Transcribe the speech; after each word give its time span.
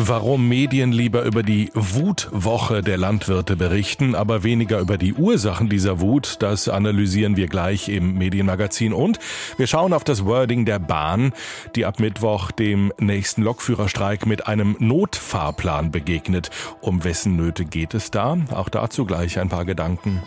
Warum 0.00 0.46
Medien 0.46 0.92
lieber 0.92 1.24
über 1.24 1.42
die 1.42 1.72
Wutwoche 1.74 2.82
der 2.82 2.96
Landwirte 2.96 3.56
berichten, 3.56 4.14
aber 4.14 4.44
weniger 4.44 4.78
über 4.78 4.96
die 4.96 5.12
Ursachen 5.12 5.68
dieser 5.68 5.98
Wut, 6.00 6.36
das 6.38 6.68
analysieren 6.68 7.36
wir 7.36 7.48
gleich 7.48 7.88
im 7.88 8.14
Medienmagazin. 8.14 8.92
Und 8.92 9.18
wir 9.56 9.66
schauen 9.66 9.92
auf 9.92 10.04
das 10.04 10.24
Wording 10.24 10.64
der 10.64 10.78
Bahn, 10.78 11.32
die 11.74 11.84
ab 11.84 11.98
Mittwoch 11.98 12.52
dem 12.52 12.92
nächsten 13.00 13.42
Lokführerstreik 13.42 14.24
mit 14.24 14.46
einem 14.46 14.76
Notfahrplan 14.78 15.90
begegnet. 15.90 16.50
Um 16.80 17.02
wessen 17.02 17.34
Nöte 17.34 17.64
geht 17.64 17.92
es 17.92 18.12
da? 18.12 18.38
Auch 18.52 18.68
dazu 18.68 19.04
gleich 19.04 19.40
ein 19.40 19.48
paar 19.48 19.64
Gedanken. 19.64 20.22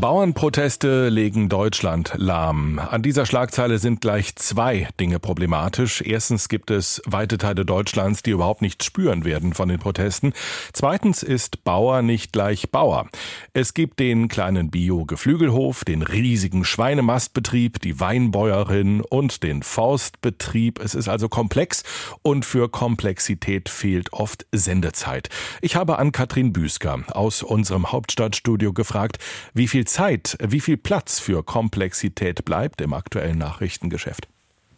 Bauernproteste 0.00 1.08
legen 1.08 1.48
Deutschland 1.48 2.12
lahm. 2.14 2.78
An 2.78 3.02
dieser 3.02 3.26
Schlagzeile 3.26 3.80
sind 3.80 4.00
gleich 4.00 4.36
zwei 4.36 4.86
Dinge 5.00 5.18
problematisch. 5.18 6.02
Erstens 6.02 6.48
gibt 6.48 6.70
es 6.70 7.02
weite 7.04 7.36
Teile 7.36 7.64
Deutschlands, 7.64 8.22
die 8.22 8.30
überhaupt 8.30 8.62
nichts 8.62 8.84
spüren 8.84 9.24
werden 9.24 9.54
von 9.54 9.68
den 9.68 9.80
Protesten. 9.80 10.34
Zweitens 10.72 11.24
ist 11.24 11.64
Bauer 11.64 12.02
nicht 12.02 12.32
gleich 12.32 12.70
Bauer. 12.70 13.08
Es 13.54 13.74
gibt 13.74 13.98
den 13.98 14.28
kleinen 14.28 14.70
Bio-Geflügelhof, 14.70 15.84
den 15.84 16.02
riesigen 16.02 16.64
Schweinemastbetrieb, 16.64 17.80
die 17.80 17.98
Weinbäuerin 17.98 19.00
und 19.00 19.42
den 19.42 19.64
Forstbetrieb. 19.64 20.78
Es 20.78 20.94
ist 20.94 21.08
also 21.08 21.28
komplex 21.28 21.82
und 22.22 22.44
für 22.44 22.68
Komplexität 22.68 23.68
fehlt 23.68 24.12
oft 24.12 24.46
Sendezeit. 24.52 25.28
Ich 25.60 25.74
habe 25.74 25.98
an 25.98 26.12
Katrin 26.12 26.52
Büsker 26.52 27.00
aus 27.08 27.42
unserem 27.42 27.90
Hauptstadtstudio 27.90 28.72
gefragt, 28.72 29.18
wie 29.54 29.66
viel 29.66 29.87
Zeit, 29.88 30.36
wie 30.40 30.60
viel 30.60 30.76
Platz 30.76 31.18
für 31.18 31.42
Komplexität 31.42 32.44
bleibt 32.44 32.80
im 32.80 32.92
aktuellen 32.92 33.38
Nachrichtengeschäft? 33.38 34.28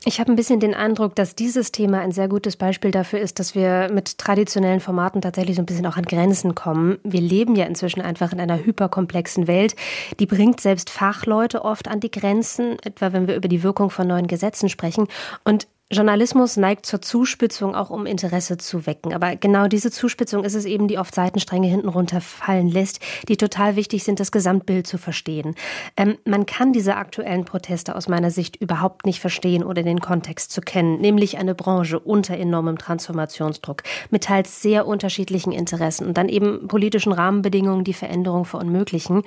Ich 0.06 0.18
habe 0.18 0.32
ein 0.32 0.36
bisschen 0.36 0.60
den 0.60 0.72
Eindruck, 0.72 1.14
dass 1.14 1.34
dieses 1.34 1.72
Thema 1.72 2.00
ein 2.00 2.10
sehr 2.10 2.28
gutes 2.28 2.56
Beispiel 2.56 2.90
dafür 2.90 3.20
ist, 3.20 3.38
dass 3.38 3.54
wir 3.54 3.90
mit 3.92 4.16
traditionellen 4.16 4.80
Formaten 4.80 5.20
tatsächlich 5.20 5.56
so 5.56 5.62
ein 5.62 5.66
bisschen 5.66 5.84
auch 5.84 5.98
an 5.98 6.06
Grenzen 6.06 6.54
kommen. 6.54 6.98
Wir 7.04 7.20
leben 7.20 7.54
ja 7.54 7.66
inzwischen 7.66 8.00
einfach 8.00 8.32
in 8.32 8.40
einer 8.40 8.64
hyperkomplexen 8.64 9.46
Welt. 9.46 9.76
Die 10.18 10.24
bringt 10.24 10.62
selbst 10.62 10.88
Fachleute 10.88 11.66
oft 11.66 11.86
an 11.86 12.00
die 12.00 12.10
Grenzen, 12.10 12.78
etwa 12.82 13.12
wenn 13.12 13.28
wir 13.28 13.36
über 13.36 13.48
die 13.48 13.62
Wirkung 13.62 13.90
von 13.90 14.06
neuen 14.06 14.26
Gesetzen 14.26 14.70
sprechen. 14.70 15.06
Und 15.44 15.66
Journalismus 15.92 16.56
neigt 16.56 16.86
zur 16.86 17.02
Zuspitzung, 17.02 17.74
auch 17.74 17.90
um 17.90 18.06
Interesse 18.06 18.58
zu 18.58 18.86
wecken. 18.86 19.12
Aber 19.12 19.34
genau 19.34 19.66
diese 19.66 19.90
Zuspitzung 19.90 20.44
ist 20.44 20.54
es 20.54 20.64
eben, 20.64 20.86
die 20.86 20.98
oft 20.98 21.12
Seitenstränge 21.12 21.66
hinten 21.66 21.88
runterfallen 21.88 22.68
lässt, 22.68 23.00
die 23.26 23.36
total 23.36 23.74
wichtig 23.74 24.04
sind, 24.04 24.20
das 24.20 24.30
Gesamtbild 24.30 24.86
zu 24.86 24.98
verstehen. 24.98 25.56
Ähm, 25.96 26.16
man 26.24 26.46
kann 26.46 26.72
diese 26.72 26.94
aktuellen 26.94 27.44
Proteste 27.44 27.96
aus 27.96 28.06
meiner 28.06 28.30
Sicht 28.30 28.54
überhaupt 28.54 29.04
nicht 29.04 29.18
verstehen 29.18 29.64
oder 29.64 29.82
den 29.82 29.98
Kontext 29.98 30.52
zu 30.52 30.60
kennen, 30.60 31.00
nämlich 31.00 31.38
eine 31.38 31.56
Branche 31.56 31.98
unter 31.98 32.36
enormem 32.36 32.78
Transformationsdruck, 32.78 33.82
mit 34.10 34.22
teils 34.22 34.62
sehr 34.62 34.86
unterschiedlichen 34.86 35.50
Interessen 35.50 36.06
und 36.06 36.16
dann 36.16 36.28
eben 36.28 36.68
politischen 36.68 37.12
Rahmenbedingungen, 37.12 37.82
die 37.82 37.94
Veränderung 37.94 38.44
verunmöglichen 38.44 39.24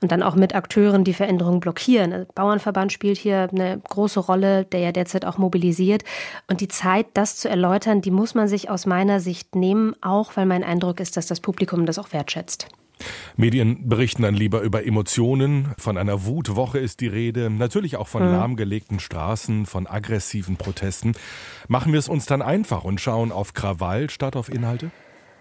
und 0.00 0.10
dann 0.10 0.22
auch 0.22 0.36
mit 0.36 0.54
Akteuren, 0.54 1.04
die 1.04 1.12
Veränderung 1.12 1.60
blockieren. 1.60 2.12
Der 2.12 2.26
Bauernverband 2.34 2.94
spielt 2.94 3.18
hier 3.18 3.50
eine 3.52 3.78
große 3.90 4.20
Rolle, 4.20 4.64
der 4.64 4.80
ja 4.80 4.92
derzeit 4.92 5.26
auch 5.26 5.36
mobilisiert 5.36 5.97
passiert. 5.98 6.04
Und 6.48 6.60
die 6.60 6.68
Zeit, 6.68 7.06
das 7.14 7.36
zu 7.36 7.48
erläutern, 7.48 8.00
die 8.00 8.10
muss 8.10 8.34
man 8.34 8.48
sich 8.48 8.70
aus 8.70 8.86
meiner 8.86 9.20
Sicht 9.20 9.54
nehmen, 9.54 9.94
auch 10.00 10.36
weil 10.36 10.46
mein 10.46 10.64
Eindruck 10.64 11.00
ist, 11.00 11.16
dass 11.16 11.26
das 11.26 11.40
Publikum 11.40 11.86
das 11.86 11.98
auch 11.98 12.12
wertschätzt. 12.12 12.68
Medien 13.36 13.88
berichten 13.88 14.22
dann 14.22 14.34
lieber 14.34 14.62
über 14.62 14.84
Emotionen. 14.84 15.68
Von 15.78 15.96
einer 15.96 16.24
Wutwoche 16.26 16.80
ist 16.80 17.00
die 17.00 17.06
Rede. 17.06 17.48
Natürlich 17.48 17.96
auch 17.96 18.08
von 18.08 18.26
mhm. 18.26 18.32
lahmgelegten 18.32 18.98
Straßen, 18.98 19.66
von 19.66 19.86
aggressiven 19.86 20.56
Protesten. 20.56 21.12
Machen 21.68 21.92
wir 21.92 22.00
es 22.00 22.08
uns 22.08 22.26
dann 22.26 22.42
einfach 22.42 22.82
und 22.82 23.00
schauen 23.00 23.30
auf 23.30 23.54
Krawall 23.54 24.10
statt 24.10 24.34
auf 24.34 24.48
Inhalte? 24.48 24.90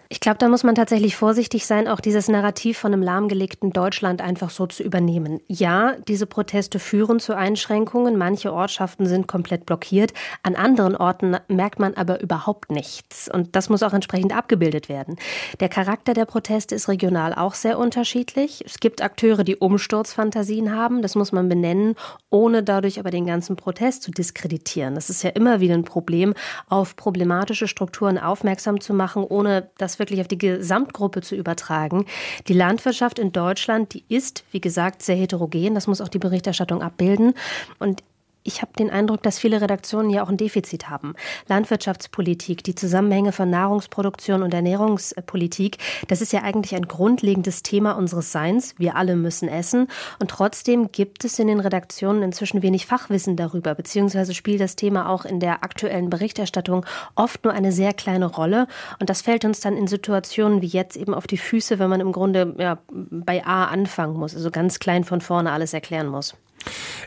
Ich 0.10 0.22
glaube, 0.22 0.38
da 0.38 0.48
muss 0.48 0.64
man 0.64 0.76
tatsächlich 0.76 1.18
vorsichtig 1.18 1.66
sein, 1.66 1.88
auch 1.90 2.00
dieses 2.00 2.30
Narrativ 2.30 2.78
von 2.78 2.94
einem 2.94 3.04
lahmgelegten 3.04 3.72
Deutschland 3.72 4.22
einfach 4.22 4.50
so 4.50 4.66
zu 4.66 4.82
übernehmen. 4.82 5.42
Ja, 5.48 5.96
diese 6.08 6.26
Proteste 6.26 6.80
führen 6.80 7.20
zu 7.20 7.36
Einschränkungen. 7.36 8.18
Manche 8.18 8.54
Ortschaften 8.54 9.06
sind 9.06 9.28
komplett 9.28 9.66
blockiert. 9.66 10.14
An 10.44 10.56
anderen 10.56 10.96
Orten 10.96 11.36
merkt 11.50 11.80
man 11.80 11.94
aber 11.96 12.22
überhaupt 12.22 12.72
nichts. 12.72 13.30
Und 13.30 13.58
das 13.58 13.68
muss 13.68 13.84
auch 13.84 13.92
entsprechend 13.92 14.34
abgebildet 14.34 14.88
werden. 14.88 15.18
Der 15.60 15.68
Charakter 15.68 16.14
der 16.14 16.26
Proteste 16.26 16.74
ist 16.74 16.88
regional 16.88 17.34
auch 17.34 17.54
sehr 17.54 17.78
unterschiedlich. 17.78 18.64
Es 18.66 18.80
gibt 18.80 19.02
Akteure, 19.02 19.44
die 19.44 19.58
Umsturzfantasien 19.58 20.74
haben. 20.74 21.02
Das 21.02 21.16
muss 21.16 21.34
man 21.34 21.50
benennen, 21.50 21.96
ohne 22.30 22.64
dadurch 22.64 23.00
aber 23.00 23.12
den 23.12 23.26
ganzen 23.26 23.58
Protest 23.58 24.04
zu 24.04 24.12
diskreditieren. 24.12 24.96
Das 24.96 25.10
ist 25.10 25.24
ja 25.24 25.32
immer 25.32 25.60
wieder 25.60 25.74
ein 25.74 25.84
Problem, 25.84 26.34
auf 26.70 26.96
problematische 26.96 27.68
Strukturen 27.68 28.18
aufmerksam 28.18 28.80
zu 28.80 28.94
machen, 28.94 29.26
ohne 29.26 29.70
dass 29.78 29.97
wirklich 30.00 30.22
auf 30.22 30.28
die 30.28 30.38
Gesamtgruppe 30.38 31.22
zu 31.22 31.36
übertragen. 31.36 32.06
Die 32.48 32.54
Landwirtschaft 32.54 33.20
in 33.20 33.32
Deutschland, 33.32 33.94
die 33.94 34.04
ist, 34.10 34.44
wie 34.52 34.62
gesagt, 34.62 35.02
sehr 35.04 35.16
heterogen. 35.16 35.76
Das 35.76 35.88
muss 35.88 36.02
auch 36.02 36.10
die 36.10 36.20
Berichterstattung 36.20 36.82
abbilden. 36.82 37.34
Und 37.80 38.04
ich 38.48 38.62
habe 38.62 38.72
den 38.80 38.90
Eindruck, 38.90 39.22
dass 39.24 39.38
viele 39.38 39.62
Redaktionen 39.62 40.10
ja 40.10 40.24
auch 40.24 40.30
ein 40.30 40.38
Defizit 40.38 40.90
haben. 40.90 41.16
Landwirtschaftspolitik, 41.48 42.64
die 42.64 42.76
Zusammenhänge 42.76 43.34
von 43.34 43.50
Nahrungsproduktion 43.50 44.42
und 44.42 44.54
Ernährungspolitik, 44.54 45.78
das 46.08 46.22
ist 46.22 46.32
ja 46.32 46.44
eigentlich 46.44 46.74
ein 46.74 46.88
grundlegendes 46.88 47.62
Thema 47.62 47.92
unseres 47.92 48.32
Seins. 48.32 48.74
Wir 48.78 48.96
alle 48.96 49.18
müssen 49.18 49.50
essen. 49.50 49.88
Und 50.20 50.32
trotzdem 50.32 50.94
gibt 50.94 51.26
es 51.26 51.38
in 51.40 51.48
den 51.48 51.60
Redaktionen 51.60 52.24
inzwischen 52.24 52.62
wenig 52.62 52.86
Fachwissen 52.86 53.36
darüber, 53.36 53.76
beziehungsweise 53.76 54.34
spielt 54.34 54.62
das 54.62 54.78
Thema 54.78 55.10
auch 55.10 55.26
in 55.26 55.42
der 55.42 55.66
aktuellen 55.66 56.10
Berichterstattung 56.10 56.86
oft 57.16 57.44
nur 57.44 57.54
eine 57.54 57.74
sehr 57.74 57.94
kleine 57.94 58.28
Rolle. 58.28 58.68
Und 59.00 59.10
das 59.10 59.22
fällt 59.22 59.44
uns 59.44 59.60
dann 59.60 59.76
in 59.76 59.88
Situationen 59.88 60.62
wie 60.62 60.68
jetzt 60.68 60.96
eben 60.96 61.14
auf 61.14 61.28
die 61.28 61.38
Füße, 61.38 61.80
wenn 61.80 61.90
man 61.90 62.00
im 62.00 62.14
Grunde 62.14 62.56
ja, 62.58 62.78
bei 62.90 63.46
A 63.46 63.66
anfangen 63.66 64.18
muss, 64.18 64.36
also 64.36 64.52
ganz 64.52 64.80
klein 64.80 65.04
von 65.04 65.20
vorne 65.20 65.52
alles 65.52 65.74
erklären 65.74 66.08
muss. 66.08 66.34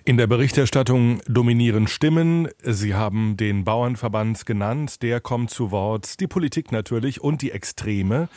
In 0.05 0.17
der 0.17 0.27
Berichterstattung 0.27 1.21
dominieren 1.27 1.87
Stimmen. 1.87 2.49
Sie 2.63 2.95
haben 2.95 3.37
den 3.37 3.65
Bauernverband 3.65 4.47
genannt, 4.47 5.03
der 5.03 5.21
kommt 5.21 5.51
zu 5.51 5.71
Wort. 5.71 6.21
Die 6.21 6.27
Politik 6.27 6.73
natürlich 6.73 7.21
und 7.21 7.43
die 7.43 7.51
Extreme. 7.51 8.29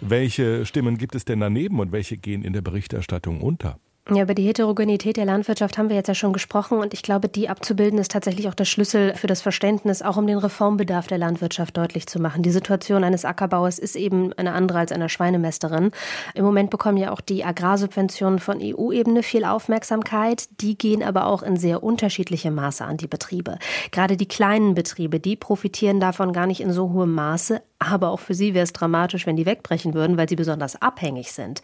Welche 0.00 0.66
Stimmen 0.66 0.98
gibt 0.98 1.14
es 1.14 1.24
denn 1.24 1.40
daneben 1.40 1.80
und 1.80 1.92
welche 1.92 2.16
gehen 2.16 2.42
in 2.42 2.52
der 2.52 2.62
Berichterstattung 2.62 3.40
unter? 3.40 3.78
Ja, 4.08 4.22
über 4.22 4.34
die 4.34 4.46
Heterogenität 4.46 5.16
der 5.16 5.24
Landwirtschaft 5.24 5.78
haben 5.78 5.88
wir 5.88 5.96
jetzt 5.96 6.06
ja 6.06 6.14
schon 6.14 6.32
gesprochen 6.32 6.78
und 6.78 6.94
ich 6.94 7.02
glaube, 7.02 7.28
die 7.28 7.48
abzubilden 7.48 7.98
ist 7.98 8.12
tatsächlich 8.12 8.48
auch 8.48 8.54
der 8.54 8.64
Schlüssel 8.64 9.16
für 9.16 9.26
das 9.26 9.42
Verständnis, 9.42 10.00
auch 10.00 10.16
um 10.16 10.28
den 10.28 10.38
Reformbedarf 10.38 11.08
der 11.08 11.18
Landwirtschaft 11.18 11.76
deutlich 11.76 12.06
zu 12.06 12.20
machen. 12.20 12.44
Die 12.44 12.52
Situation 12.52 13.02
eines 13.02 13.24
Ackerbauers 13.24 13.80
ist 13.80 13.96
eben 13.96 14.32
eine 14.34 14.52
andere 14.52 14.78
als 14.78 14.92
einer 14.92 15.08
Schweinemästerin. 15.08 15.90
Im 16.34 16.44
Moment 16.44 16.70
bekommen 16.70 16.98
ja 16.98 17.10
auch 17.10 17.20
die 17.20 17.44
Agrarsubventionen 17.44 18.38
von 18.38 18.60
EU-Ebene 18.62 19.24
viel 19.24 19.44
Aufmerksamkeit. 19.44 20.50
Die 20.60 20.78
gehen 20.78 21.02
aber 21.02 21.26
auch 21.26 21.42
in 21.42 21.56
sehr 21.56 21.82
unterschiedlichem 21.82 22.54
Maße 22.54 22.84
an 22.84 22.98
die 22.98 23.08
Betriebe. 23.08 23.58
Gerade 23.90 24.16
die 24.16 24.28
kleinen 24.28 24.74
Betriebe, 24.74 25.18
die 25.18 25.34
profitieren 25.34 25.98
davon 25.98 26.32
gar 26.32 26.46
nicht 26.46 26.60
in 26.60 26.70
so 26.70 26.92
hohem 26.92 27.12
Maße. 27.12 27.60
Aber 27.78 28.08
auch 28.10 28.20
für 28.20 28.34
sie 28.34 28.54
wäre 28.54 28.64
es 28.64 28.72
dramatisch, 28.72 29.26
wenn 29.26 29.36
die 29.36 29.44
wegbrechen 29.44 29.92
würden, 29.92 30.16
weil 30.16 30.28
sie 30.28 30.36
besonders 30.36 30.80
abhängig 30.80 31.32
sind. 31.32 31.60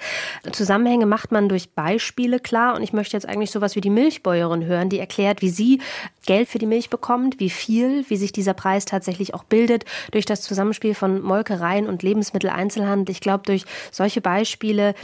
Zusammenhänge 0.52 1.06
macht 1.06 1.32
man 1.32 1.48
durch 1.48 1.70
Beispiele 1.70 2.38
klar. 2.38 2.76
Und 2.76 2.82
ich 2.82 2.92
möchte 2.92 3.16
jetzt 3.16 3.28
eigentlich 3.28 3.50
sowas 3.50 3.76
wie 3.76 3.80
die 3.80 3.90
Milchbäuerin 3.90 4.64
hören, 4.66 4.90
die 4.90 4.98
erklärt, 4.98 5.40
wie 5.40 5.48
sie 5.48 5.80
Geld 6.26 6.48
für 6.48 6.58
die 6.58 6.66
Milch 6.66 6.90
bekommt, 6.90 7.40
wie 7.40 7.50
viel, 7.50 8.04
wie 8.08 8.16
sich 8.16 8.32
dieser 8.32 8.54
Preis 8.54 8.84
tatsächlich 8.84 9.34
auch 9.34 9.44
bildet 9.44 9.84
durch 10.10 10.26
das 10.26 10.42
Zusammenspiel 10.42 10.94
von 10.94 11.22
Molkereien 11.22 11.86
und 11.88 12.02
Lebensmitteleinzelhandel. 12.02 13.12
Ich 13.12 13.20
glaube, 13.20 13.44
durch 13.46 13.64
solche 13.90 14.20
Beispiele 14.20 14.94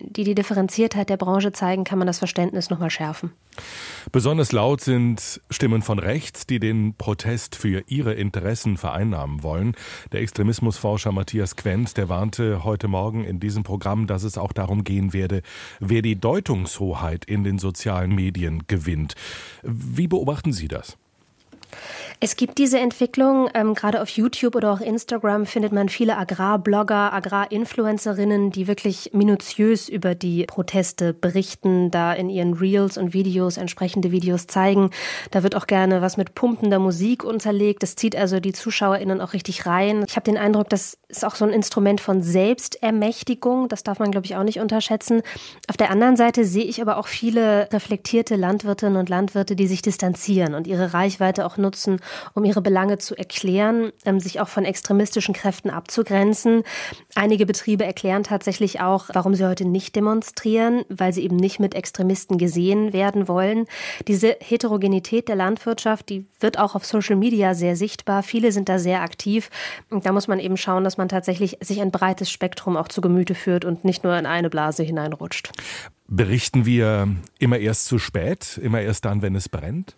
die 0.00 0.24
die 0.24 0.34
Differenziertheit 0.34 1.10
der 1.10 1.16
Branche 1.16 1.52
zeigen, 1.52 1.84
kann 1.84 1.98
man 1.98 2.06
das 2.06 2.18
Verständnis 2.18 2.70
nochmal 2.70 2.90
schärfen. 2.90 3.32
Besonders 4.12 4.52
laut 4.52 4.80
sind 4.80 5.40
Stimmen 5.50 5.82
von 5.82 5.98
rechts, 5.98 6.46
die 6.46 6.58
den 6.58 6.94
Protest 6.96 7.54
für 7.54 7.84
ihre 7.86 8.14
Interessen 8.14 8.76
vereinnahmen 8.76 9.42
wollen. 9.42 9.76
Der 10.12 10.20
Extremismusforscher 10.20 11.12
Matthias 11.12 11.56
Quent, 11.56 11.96
der 11.96 12.08
warnte 12.08 12.64
heute 12.64 12.88
Morgen 12.88 13.24
in 13.24 13.40
diesem 13.40 13.62
Programm, 13.62 14.06
dass 14.06 14.24
es 14.24 14.38
auch 14.38 14.52
darum 14.52 14.84
gehen 14.84 15.12
werde, 15.12 15.42
wer 15.80 16.02
die 16.02 16.20
Deutungshoheit 16.20 17.24
in 17.24 17.44
den 17.44 17.58
sozialen 17.58 18.14
Medien 18.14 18.64
gewinnt. 18.66 19.14
Wie 19.62 20.08
beobachten 20.08 20.52
Sie 20.52 20.68
das? 20.68 20.96
Es 22.20 22.36
gibt 22.36 22.58
diese 22.58 22.78
Entwicklung, 22.78 23.48
ähm, 23.54 23.74
gerade 23.74 24.00
auf 24.00 24.08
YouTube 24.08 24.54
oder 24.54 24.72
auch 24.72 24.80
Instagram 24.80 25.46
findet 25.46 25.72
man 25.72 25.88
viele 25.88 26.16
Agrarblogger, 26.16 27.12
Agrarinfluencerinnen, 27.12 28.50
die 28.50 28.66
wirklich 28.66 29.10
minutiös 29.12 29.88
über 29.88 30.14
die 30.14 30.44
Proteste 30.46 31.12
berichten, 31.12 31.90
da 31.90 32.12
in 32.12 32.30
ihren 32.30 32.54
Reels 32.54 32.96
und 32.96 33.12
Videos 33.12 33.56
entsprechende 33.56 34.10
Videos 34.10 34.46
zeigen. 34.46 34.90
Da 35.32 35.42
wird 35.42 35.56
auch 35.56 35.66
gerne 35.66 36.00
was 36.02 36.16
mit 36.16 36.34
pumpender 36.34 36.78
Musik 36.78 37.24
unterlegt. 37.24 37.82
Das 37.82 37.96
zieht 37.96 38.16
also 38.16 38.40
die 38.40 38.52
ZuschauerInnen 38.52 39.20
auch 39.20 39.32
richtig 39.32 39.66
rein. 39.66 40.04
Ich 40.08 40.16
habe 40.16 40.24
den 40.24 40.38
Eindruck, 40.38 40.68
das 40.70 40.96
ist 41.08 41.24
auch 41.24 41.34
so 41.34 41.44
ein 41.44 41.52
Instrument 41.52 42.00
von 42.00 42.22
Selbstermächtigung. 42.22 43.68
Das 43.68 43.82
darf 43.82 43.98
man, 43.98 44.10
glaube 44.10 44.26
ich, 44.26 44.36
auch 44.36 44.44
nicht 44.44 44.60
unterschätzen. 44.60 45.22
Auf 45.68 45.76
der 45.76 45.90
anderen 45.90 46.16
Seite 46.16 46.44
sehe 46.44 46.64
ich 46.64 46.80
aber 46.80 46.96
auch 46.96 47.06
viele 47.06 47.68
reflektierte 47.72 48.36
Landwirtinnen 48.36 48.96
und 48.96 49.08
Landwirte, 49.08 49.56
die 49.56 49.66
sich 49.66 49.82
distanzieren 49.82 50.54
und 50.54 50.66
ihre 50.66 50.94
Reichweite 50.94 51.46
auch 51.46 51.56
nutzen, 51.64 52.00
um 52.34 52.44
ihre 52.44 52.62
Belange 52.62 52.98
zu 52.98 53.16
erklären, 53.16 53.90
ähm, 54.04 54.20
sich 54.20 54.40
auch 54.40 54.48
von 54.48 54.64
extremistischen 54.64 55.34
Kräften 55.34 55.70
abzugrenzen. 55.70 56.62
Einige 57.16 57.46
Betriebe 57.46 57.84
erklären 57.84 58.22
tatsächlich 58.22 58.80
auch, 58.80 59.06
warum 59.12 59.34
sie 59.34 59.44
heute 59.44 59.64
nicht 59.64 59.96
demonstrieren, 59.96 60.84
weil 60.88 61.12
sie 61.12 61.24
eben 61.24 61.36
nicht 61.36 61.58
mit 61.58 61.74
Extremisten 61.74 62.38
gesehen 62.38 62.92
werden 62.92 63.26
wollen. 63.26 63.66
Diese 64.06 64.36
Heterogenität 64.40 65.28
der 65.28 65.36
Landwirtschaft, 65.36 66.08
die 66.08 66.26
wird 66.38 66.58
auch 66.58 66.74
auf 66.74 66.84
Social 66.84 67.16
Media 67.16 67.54
sehr 67.54 67.74
sichtbar. 67.74 68.22
Viele 68.22 68.52
sind 68.52 68.68
da 68.68 68.78
sehr 68.78 69.02
aktiv. 69.02 69.50
Und 69.90 70.06
da 70.06 70.12
muss 70.12 70.28
man 70.28 70.38
eben 70.38 70.56
schauen, 70.56 70.84
dass 70.84 70.98
man 70.98 71.08
tatsächlich 71.08 71.58
sich 71.60 71.80
ein 71.80 71.90
breites 71.90 72.30
Spektrum 72.30 72.76
auch 72.76 72.88
zu 72.88 73.00
Gemüte 73.00 73.34
führt 73.34 73.64
und 73.64 73.84
nicht 73.84 74.04
nur 74.04 74.16
in 74.16 74.26
eine 74.26 74.50
Blase 74.50 74.82
hineinrutscht. 74.82 75.50
Berichten 76.06 76.66
wir 76.66 77.08
immer 77.38 77.58
erst 77.58 77.86
zu 77.86 77.98
spät, 77.98 78.58
immer 78.62 78.80
erst 78.80 79.06
dann, 79.06 79.22
wenn 79.22 79.34
es 79.34 79.48
brennt? 79.48 79.96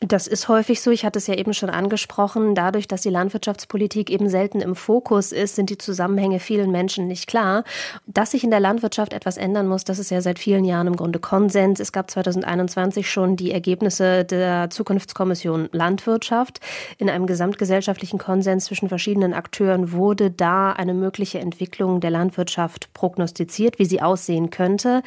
Das 0.00 0.26
ist 0.26 0.48
häufig 0.48 0.80
so. 0.80 0.90
Ich 0.90 1.04
hatte 1.04 1.20
es 1.20 1.28
ja 1.28 1.34
eben 1.34 1.54
schon 1.54 1.70
angesprochen. 1.70 2.56
Dadurch, 2.56 2.88
dass 2.88 3.02
die 3.02 3.10
Landwirtschaftspolitik 3.10 4.10
eben 4.10 4.28
selten 4.28 4.60
im 4.60 4.74
Fokus 4.74 5.30
ist, 5.30 5.54
sind 5.54 5.70
die 5.70 5.78
Zusammenhänge 5.78 6.40
vielen 6.40 6.72
Menschen 6.72 7.06
nicht 7.06 7.28
klar. 7.28 7.62
Dass 8.06 8.32
sich 8.32 8.42
in 8.42 8.50
der 8.50 8.58
Landwirtschaft 8.58 9.12
etwas 9.12 9.36
ändern 9.36 9.68
muss, 9.68 9.84
das 9.84 10.00
ist 10.00 10.10
ja 10.10 10.20
seit 10.20 10.40
vielen 10.40 10.64
Jahren 10.64 10.88
im 10.88 10.96
Grunde 10.96 11.20
Konsens. 11.20 11.78
Es 11.78 11.92
gab 11.92 12.10
2021 12.10 13.08
schon 13.08 13.36
die 13.36 13.52
Ergebnisse 13.52 14.24
der 14.24 14.68
Zukunftskommission 14.70 15.68
Landwirtschaft. 15.70 16.60
In 16.98 17.08
einem 17.08 17.26
gesamtgesellschaftlichen 17.26 18.18
Konsens 18.18 18.64
zwischen 18.64 18.88
verschiedenen 18.88 19.32
Akteuren 19.32 19.92
wurde 19.92 20.32
da 20.32 20.72
eine 20.72 20.92
mögliche 20.92 21.38
Entwicklung 21.38 22.00
der 22.00 22.10
Landwirtschaft 22.10 22.92
prognostiziert, 22.94 23.78
wie 23.78 23.84
sie 23.84 24.02
aussehen 24.02 24.50
könnte. 24.50 25.02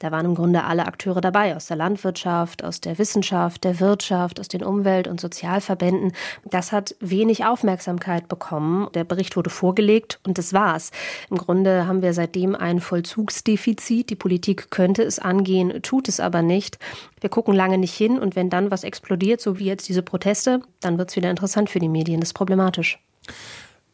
Da 0.00 0.10
waren 0.10 0.26
im 0.26 0.34
Grunde 0.34 0.64
alle 0.64 0.86
Akteure 0.86 1.20
dabei, 1.20 1.54
aus 1.54 1.66
der 1.66 1.76
Landwirtschaft, 1.76 2.64
aus 2.64 2.80
der 2.80 2.98
Wissenschaft, 2.98 3.62
der 3.62 3.78
Wirtschaft, 3.78 4.40
aus 4.40 4.48
den 4.48 4.64
Umwelt- 4.64 5.06
und 5.06 5.20
Sozialverbänden. 5.20 6.12
Das 6.44 6.72
hat 6.72 6.96
wenig 6.98 7.44
Aufmerksamkeit 7.44 8.26
bekommen. 8.26 8.88
Der 8.94 9.04
Bericht 9.04 9.36
wurde 9.36 9.50
vorgelegt 9.50 10.18
und 10.26 10.36
das 10.36 10.52
war's. 10.52 10.90
Im 11.30 11.38
Grunde 11.38 11.86
haben 11.86 12.02
wir 12.02 12.12
seitdem 12.12 12.56
ein 12.56 12.80
Vollzugsdefizit. 12.80 14.10
Die 14.10 14.16
Politik 14.16 14.70
könnte 14.70 15.04
es 15.04 15.20
angehen, 15.20 15.80
tut 15.82 16.08
es 16.08 16.18
aber 16.18 16.42
nicht. 16.42 16.78
Wir 17.20 17.30
gucken 17.30 17.54
lange 17.54 17.78
nicht 17.78 17.94
hin 17.94 18.18
und 18.18 18.34
wenn 18.34 18.50
dann 18.50 18.72
was 18.72 18.82
explodiert, 18.82 19.40
so 19.40 19.60
wie 19.60 19.66
jetzt 19.66 19.88
diese 19.88 20.02
Proteste, 20.02 20.60
dann 20.80 20.98
wird 20.98 21.10
es 21.10 21.16
wieder 21.16 21.30
interessant 21.30 21.70
für 21.70 21.78
die 21.78 21.88
Medien. 21.88 22.18
Das 22.20 22.30
ist 22.30 22.34
problematisch. 22.34 22.98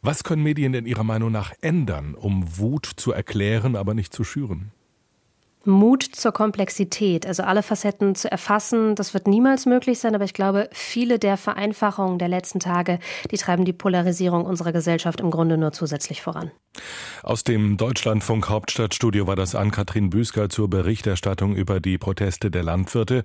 Was 0.01 0.23
können 0.23 0.41
Medien 0.41 0.73
denn 0.73 0.87
Ihrer 0.87 1.03
Meinung 1.03 1.31
nach 1.31 1.53
ändern, 1.61 2.15
um 2.15 2.57
Wut 2.57 2.89
zu 2.95 3.11
erklären, 3.11 3.75
aber 3.75 3.93
nicht 3.93 4.13
zu 4.13 4.23
schüren? 4.23 4.71
Mut 5.63 6.03
zur 6.03 6.31
Komplexität, 6.31 7.27
also 7.27 7.43
alle 7.43 7.61
Facetten 7.61 8.15
zu 8.15 8.31
erfassen, 8.31 8.95
das 8.95 9.13
wird 9.13 9.27
niemals 9.27 9.65
möglich 9.65 9.99
sein, 9.99 10.15
aber 10.15 10.23
ich 10.23 10.33
glaube, 10.33 10.69
viele 10.71 11.19
der 11.19 11.37
Vereinfachungen 11.37 12.17
der 12.17 12.27
letzten 12.27 12.59
Tage, 12.59 12.99
die 13.29 13.37
treiben 13.37 13.65
die 13.65 13.73
Polarisierung 13.73 14.45
unserer 14.45 14.71
Gesellschaft 14.71 15.19
im 15.19 15.29
Grunde 15.29 15.57
nur 15.57 15.71
zusätzlich 15.71 16.21
voran. 16.21 16.51
Aus 17.21 17.43
dem 17.43 17.77
Deutschlandfunk 17.77 18.49
Hauptstadtstudio 18.49 19.27
war 19.27 19.35
das 19.35 19.55
Ann-Kathrin 19.55 20.09
Büsker 20.09 20.49
zur 20.49 20.69
Berichterstattung 20.69 21.55
über 21.55 21.79
die 21.79 21.97
Proteste 21.97 22.49
der 22.49 22.63
Landwirte. 22.63 23.23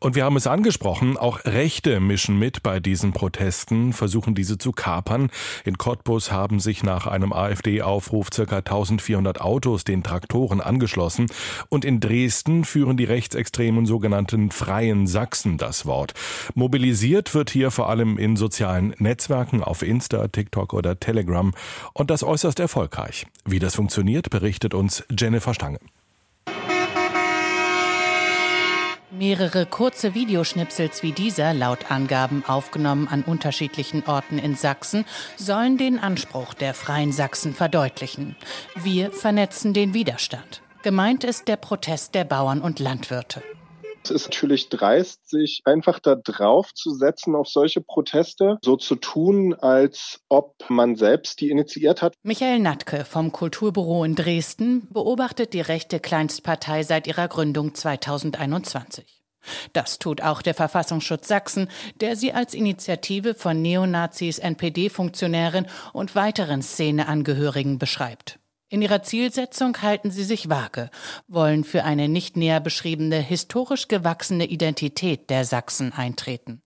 Und 0.00 0.14
wir 0.14 0.24
haben 0.24 0.36
es 0.36 0.46
angesprochen, 0.46 1.16
auch 1.16 1.44
Rechte 1.44 2.00
mischen 2.00 2.38
mit 2.38 2.62
bei 2.62 2.80
diesen 2.80 3.12
Protesten, 3.12 3.92
versuchen 3.92 4.34
diese 4.34 4.58
zu 4.58 4.72
kapern. 4.72 5.30
In 5.64 5.76
Cottbus 5.76 6.32
haben 6.32 6.60
sich 6.60 6.82
nach 6.82 7.06
einem 7.06 7.32
AfD-Aufruf 7.32 8.30
ca. 8.30 8.56
1400 8.56 9.40
Autos 9.40 9.84
den 9.84 10.02
Traktoren 10.02 10.60
angeschlossen. 10.60 11.26
Und 11.68 11.84
in 11.84 12.00
Dresden 12.00 12.64
führen 12.64 12.96
die 12.96 13.04
rechtsextremen 13.04 13.86
sogenannten 13.86 14.50
Freien 14.50 15.06
Sachsen 15.06 15.58
das 15.58 15.84
Wort. 15.86 16.14
Mobilisiert 16.54 17.34
wird 17.34 17.50
hier 17.50 17.70
vor 17.70 17.90
allem 17.90 18.18
in 18.18 18.36
sozialen 18.36 18.94
Netzwerken 18.98 19.62
auf 19.62 19.82
Insta, 19.82 20.28
TikTok 20.28 20.72
oder 20.72 20.98
Telegram. 20.98 21.52
Und 21.92 22.10
das 22.10 22.22
äußerst 22.22 22.58
erfolgreich. 22.60 23.26
Wie 23.44 23.58
das 23.58 23.74
funktioniert, 23.74 24.30
berichtet 24.30 24.74
uns 24.74 25.04
Jennifer 25.10 25.54
Stange. 25.54 25.78
Mehrere 29.10 29.66
kurze 29.66 30.14
Videoschnipsels 30.14 31.02
wie 31.02 31.12
dieser, 31.12 31.52
laut 31.52 31.90
Angaben 31.90 32.44
aufgenommen 32.46 33.08
an 33.08 33.22
unterschiedlichen 33.22 34.04
Orten 34.06 34.38
in 34.38 34.54
Sachsen, 34.54 35.04
sollen 35.36 35.76
den 35.76 35.98
Anspruch 35.98 36.54
der 36.54 36.72
Freien 36.72 37.10
Sachsen 37.10 37.52
verdeutlichen. 37.52 38.36
Wir 38.76 39.10
vernetzen 39.10 39.72
den 39.72 39.92
Widerstand. 39.92 40.62
Gemeint 40.88 41.22
ist 41.22 41.48
der 41.48 41.56
Protest 41.56 42.14
der 42.14 42.24
Bauern 42.24 42.62
und 42.62 42.78
Landwirte. 42.78 43.42
Es 44.02 44.10
ist 44.10 44.24
natürlich 44.28 44.70
dreist, 44.70 45.28
sich 45.28 45.60
einfach 45.66 45.98
da 45.98 46.14
drauf 46.14 46.72
zu 46.72 46.94
setzen 46.94 47.34
auf 47.34 47.46
solche 47.46 47.82
Proteste, 47.82 48.56
so 48.64 48.74
zu 48.78 48.94
tun, 48.94 49.52
als 49.52 50.22
ob 50.30 50.54
man 50.70 50.96
selbst 50.96 51.42
die 51.42 51.50
initiiert 51.50 52.00
hat. 52.00 52.14
Michael 52.22 52.60
Natke 52.60 53.04
vom 53.04 53.32
Kulturbüro 53.32 54.02
in 54.02 54.14
Dresden 54.14 54.88
beobachtet 54.90 55.52
die 55.52 55.60
rechte 55.60 56.00
Kleinstpartei 56.00 56.84
seit 56.84 57.06
ihrer 57.06 57.28
Gründung 57.28 57.74
2021. 57.74 59.04
Das 59.74 59.98
tut 59.98 60.22
auch 60.22 60.40
der 60.40 60.54
Verfassungsschutz 60.54 61.28
Sachsen, 61.28 61.68
der 62.00 62.16
sie 62.16 62.32
als 62.32 62.54
Initiative 62.54 63.34
von 63.34 63.60
Neonazis, 63.60 64.38
NPD-Funktionären 64.38 65.66
und 65.92 66.14
weiteren 66.14 66.62
Szeneangehörigen 66.62 67.78
beschreibt. 67.78 68.38
In 68.70 68.82
ihrer 68.82 69.02
Zielsetzung 69.02 69.80
halten 69.80 70.10
sie 70.10 70.24
sich 70.24 70.50
vage, 70.50 70.90
wollen 71.26 71.64
für 71.64 71.84
eine 71.84 72.06
nicht 72.06 72.36
näher 72.36 72.60
beschriebene 72.60 73.16
historisch 73.16 73.88
gewachsene 73.88 74.44
Identität 74.44 75.30
der 75.30 75.46
Sachsen 75.46 75.94
eintreten. 75.94 76.60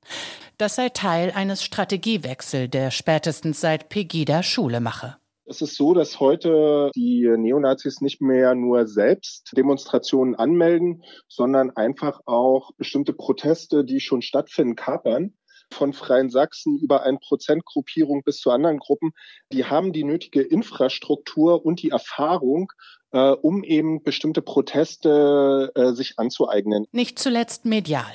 Das 0.58 0.75
sei 0.75 0.88
Teil 0.88 1.31
eines 1.31 1.62
Strategiewechsels, 1.62 2.70
der 2.70 2.90
spätestens 2.90 3.60
seit 3.60 3.88
Pegida 3.88 4.43
Schule 4.43 4.81
mache. 4.81 5.16
Es 5.44 5.62
ist 5.62 5.76
so, 5.76 5.94
dass 5.94 6.19
heute 6.19 6.90
die 6.96 7.28
Neonazis 7.37 8.00
nicht 8.00 8.20
mehr 8.20 8.56
nur 8.56 8.88
selbst 8.88 9.52
Demonstrationen 9.56 10.34
anmelden, 10.34 11.04
sondern 11.28 11.70
einfach 11.70 12.20
auch 12.26 12.72
bestimmte 12.78 13.12
Proteste, 13.12 13.84
die 13.84 14.00
schon 14.00 14.22
stattfinden, 14.22 14.75
kapern 14.75 15.34
von 15.73 15.93
Freien 15.93 16.31
Sachsen 16.31 16.79
über 16.79 17.03
eine 17.03 17.19
Prozentgruppierung 17.19 18.23
bis 18.23 18.39
zu 18.39 18.51
anderen 18.51 18.79
Gruppen, 18.79 19.13
die 19.53 19.65
haben 19.65 19.93
die 19.93 20.05
nötige 20.05 20.43
Infrastruktur 20.43 21.67
und 21.67 21.83
die 21.83 21.91
Erfahrung, 21.91 22.73
äh, 23.11 23.31
um 23.31 23.64
eben 23.64 24.02
bestimmte 24.02 24.43
Proteste 24.43 25.73
äh, 25.75 25.93
sich 25.93 26.19
anzueignen. 26.19 26.87
Nicht 26.93 27.19
zuletzt 27.19 27.64
medial. 27.64 28.12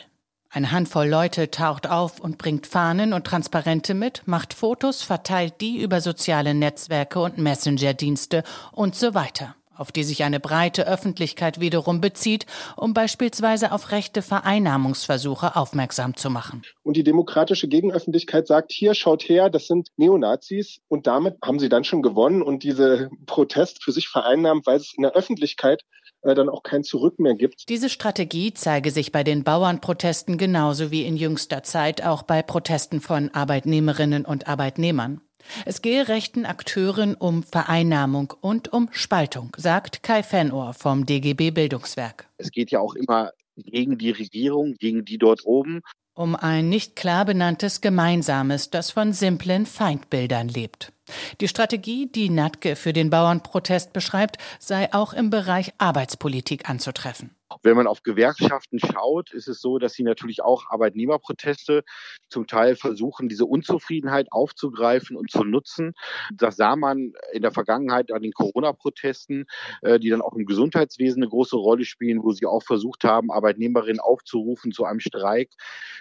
Eine 0.49 0.71
Handvoll 0.71 1.07
Leute 1.07 1.51
taucht 1.51 1.89
auf 1.89 2.21
und 2.21 2.37
bringt 2.37 2.67
Fahnen 2.67 3.11
und 3.11 3.27
Transparente 3.27 3.93
mit, 3.93 4.23
macht 4.25 4.53
Fotos, 4.53 5.03
verteilt 5.03 5.55
die 5.59 5.81
über 5.81 5.99
soziale 5.99 6.53
Netzwerke 6.53 7.19
und 7.19 7.37
Messenger-Dienste 7.37 8.43
und 8.71 8.95
so 8.95 9.13
weiter 9.13 9.56
auf 9.77 9.91
die 9.91 10.03
sich 10.03 10.23
eine 10.23 10.39
breite 10.39 10.87
Öffentlichkeit 10.87 11.59
wiederum 11.59 12.01
bezieht, 12.01 12.45
um 12.75 12.93
beispielsweise 12.93 13.71
auf 13.71 13.91
rechte 13.91 14.21
Vereinnahmungsversuche 14.21 15.55
aufmerksam 15.55 16.15
zu 16.15 16.29
machen. 16.29 16.63
Und 16.83 16.97
die 16.97 17.03
demokratische 17.03 17.67
Gegenöffentlichkeit 17.67 18.47
sagt, 18.47 18.71
hier 18.71 18.93
schaut 18.93 19.23
her, 19.23 19.49
das 19.49 19.67
sind 19.67 19.89
Neonazis 19.97 20.79
und 20.87 21.07
damit 21.07 21.35
haben 21.43 21.59
sie 21.59 21.69
dann 21.69 21.83
schon 21.83 22.01
gewonnen 22.01 22.41
und 22.41 22.63
diese 22.63 23.09
Protest 23.25 23.83
für 23.83 23.91
sich 23.91 24.07
vereinnahmt, 24.07 24.65
weil 24.65 24.77
es 24.77 24.93
in 24.95 25.03
der 25.03 25.13
Öffentlichkeit 25.13 25.83
äh, 26.21 26.35
dann 26.35 26.49
auch 26.49 26.63
kein 26.63 26.83
Zurück 26.83 27.19
mehr 27.19 27.35
gibt. 27.35 27.69
Diese 27.69 27.89
Strategie 27.89 28.53
zeige 28.53 28.91
sich 28.91 29.11
bei 29.11 29.23
den 29.23 29.43
Bauernprotesten 29.43 30.37
genauso 30.37 30.91
wie 30.91 31.05
in 31.05 31.15
jüngster 31.15 31.63
Zeit 31.63 32.03
auch 32.03 32.23
bei 32.23 32.41
Protesten 32.41 33.01
von 33.01 33.29
Arbeitnehmerinnen 33.33 34.25
und 34.25 34.47
Arbeitnehmern. 34.47 35.21
Es 35.65 35.81
gehe 35.81 36.07
rechten 36.07 36.45
Akteuren 36.45 37.15
um 37.15 37.43
Vereinnahmung 37.43 38.33
und 38.41 38.73
um 38.73 38.89
Spaltung, 38.91 39.55
sagt 39.57 40.03
Kai 40.03 40.23
Fenohr 40.23 40.73
vom 40.73 41.05
DGB 41.05 41.51
Bildungswerk. 41.51 42.27
Es 42.37 42.51
geht 42.51 42.71
ja 42.71 42.79
auch 42.79 42.95
immer 42.95 43.31
gegen 43.55 43.97
die 43.97 44.11
Regierung, 44.11 44.75
gegen 44.75 45.05
die 45.05 45.17
dort 45.17 45.45
oben. 45.45 45.81
Um 46.13 46.35
ein 46.35 46.67
nicht 46.69 46.95
klar 46.95 47.25
benanntes 47.25 47.81
Gemeinsames, 47.81 48.71
das 48.71 48.89
von 48.89 49.13
simplen 49.13 49.65
Feindbildern 49.65 50.47
lebt. 50.47 50.91
Die 51.39 51.47
Strategie, 51.47 52.07
die 52.11 52.29
Natke 52.29 52.75
für 52.75 52.91
den 52.91 53.09
Bauernprotest 53.09 53.93
beschreibt, 53.93 54.37
sei 54.59 54.91
auch 54.93 55.13
im 55.13 55.29
Bereich 55.29 55.73
Arbeitspolitik 55.77 56.69
anzutreffen. 56.69 57.36
Wenn 57.63 57.77
man 57.77 57.87
auf 57.87 58.03
Gewerkschaften 58.03 58.79
schaut, 58.79 59.31
ist 59.31 59.47
es 59.47 59.61
so, 59.61 59.77
dass 59.77 59.93
sie 59.93 60.03
natürlich 60.03 60.41
auch 60.41 60.65
Arbeitnehmerproteste 60.69 61.83
zum 62.29 62.45
Teil 62.45 62.75
versuchen, 62.75 63.29
diese 63.29 63.45
Unzufriedenheit 63.45 64.27
aufzugreifen 64.31 65.15
und 65.15 65.31
zu 65.31 65.43
nutzen. 65.43 65.93
Das 66.33 66.57
sah 66.57 66.75
man 66.75 67.13
in 67.31 67.41
der 67.41 67.51
Vergangenheit 67.51 68.11
an 68.11 68.21
den 68.21 68.33
Corona-Protesten, 68.33 69.45
äh, 69.81 69.99
die 69.99 70.09
dann 70.09 70.21
auch 70.21 70.33
im 70.33 70.45
Gesundheitswesen 70.45 71.23
eine 71.23 71.29
große 71.29 71.55
Rolle 71.55 71.85
spielen, 71.85 72.21
wo 72.21 72.31
sie 72.31 72.45
auch 72.45 72.63
versucht 72.63 73.03
haben, 73.05 73.31
Arbeitnehmerinnen 73.31 73.99
aufzurufen 73.99 74.71
zu 74.71 74.83
einem 74.83 74.99
Streik, 74.99 75.49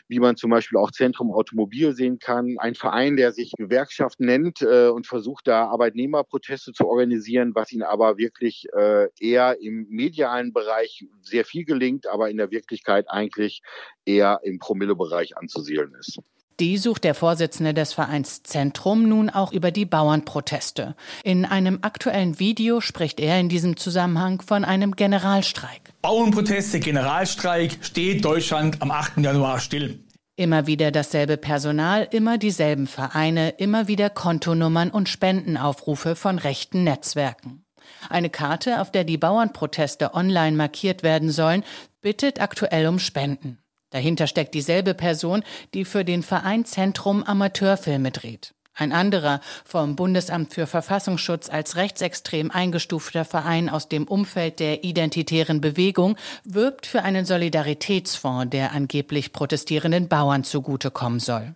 wie 0.09 0.19
man 0.19 0.37
zum 0.37 0.50
Beispiel 0.50 0.79
auch 0.79 0.91
Zentrum 0.91 1.33
Automobil 1.33 1.95
sehen 1.95 2.19
kann. 2.19 2.57
Ein 2.59 2.75
Verein, 2.75 3.17
der 3.17 3.33
sich 3.33 3.53
Gewerkschaft 3.57 4.19
nennt 4.19 4.62
äh, 4.62 4.88
und 4.88 5.07
versucht, 5.07 5.47
da 5.47 5.67
Arbeitnehmerproteste 5.67 6.73
zu 6.73 6.87
organisieren, 6.87 7.55
was 7.55 7.71
ihn 7.73 7.83
aber 7.83 8.19
wirklich 8.19 8.67
äh, 8.75 9.09
eher 9.21 9.61
im 9.61 9.87
medialen 9.88 10.53
Bereich 10.53 11.07
sehr 11.23 11.36
viel 11.45 11.64
gelingt, 11.64 12.07
aber 12.07 12.31
in 12.31 12.37
der 12.37 12.50
Wirklichkeit 12.50 13.07
eigentlich 13.09 13.62
eher 14.05 14.40
im 14.43 14.59
Promillebereich 14.59 15.37
anzusiedeln 15.37 15.95
ist. 15.99 16.19
Die 16.59 16.78
sucht 16.78 17.05
der 17.05 17.14
Vorsitzende 17.14 17.75
des 17.75 17.93
Vereins 17.93 18.43
Zentrum 18.43 19.07
nun 19.07 19.28
auch 19.28 19.52
über 19.52 19.71
die 19.71 19.85
Bauernproteste. 19.85 20.97
In 21.23 21.45
einem 21.45 21.81
aktuellen 21.83 22.38
Video 22.38 22.81
spricht 22.81 23.21
er 23.21 23.38
in 23.38 23.50
diesem 23.50 23.76
Zusammenhang 23.76 24.40
von 24.40 24.64
einem 24.64 24.97
Generalstreik. 24.97 25.83
Bauernproteste, 26.00 26.81
Generalstreik, 26.81 27.76
steht 27.83 28.25
Deutschland 28.25 28.81
am 28.81 28.90
8. 28.90 29.19
Januar 29.19 29.61
still. 29.61 30.00
Immer 30.37 30.66
wieder 30.66 30.90
dasselbe 30.90 31.37
Personal, 31.37 32.09
immer 32.11 32.38
dieselben 32.38 32.87
Vereine, 32.87 33.50
immer 33.50 33.87
wieder 33.87 34.09
Kontonummern 34.09 34.90
und 34.90 35.11
Spendenaufrufe 35.11 36.16
von 36.16 36.38
rechten 36.38 36.85
Netzwerken. 36.85 37.66
Eine 38.09 38.31
Karte, 38.31 38.81
auf 38.81 38.90
der 38.90 39.05
die 39.05 39.19
Bauernproteste 39.19 40.14
online 40.14 40.57
markiert 40.57 41.02
werden 41.02 41.31
sollen, 41.31 41.64
bittet 42.02 42.40
aktuell 42.40 42.87
um 42.87 42.99
Spenden. 42.99 43.59
Dahinter 43.90 44.26
steckt 44.26 44.55
dieselbe 44.55 44.95
Person, 44.95 45.43
die 45.75 45.85
für 45.85 46.05
den 46.05 46.23
Verein 46.23 46.64
Zentrum 46.64 47.23
Amateurfilme 47.23 48.11
dreht. 48.11 48.52
Ein 48.78 48.93
anderer, 48.93 49.40
vom 49.64 49.97
Bundesamt 49.97 50.52
für 50.52 50.66
Verfassungsschutz 50.66 51.49
als 51.49 51.76
rechtsextrem 51.76 52.50
eingestufter 52.50 53.25
Verein 53.25 53.71
aus 53.71 53.88
dem 53.88 54.07
Umfeld 54.07 54.61
der 54.61 54.85
identitären 54.85 55.62
Bewegung, 55.62 56.16
wirbt 56.45 56.85
für 56.85 57.02
einen 57.02 57.25
Solidaritätsfonds, 57.25 58.50
der 58.50 58.73
angeblich 58.73 59.33
protestierenden 59.33 60.09
Bauern 60.09 60.45
zugutekommen 60.45 61.21
soll. 61.21 61.55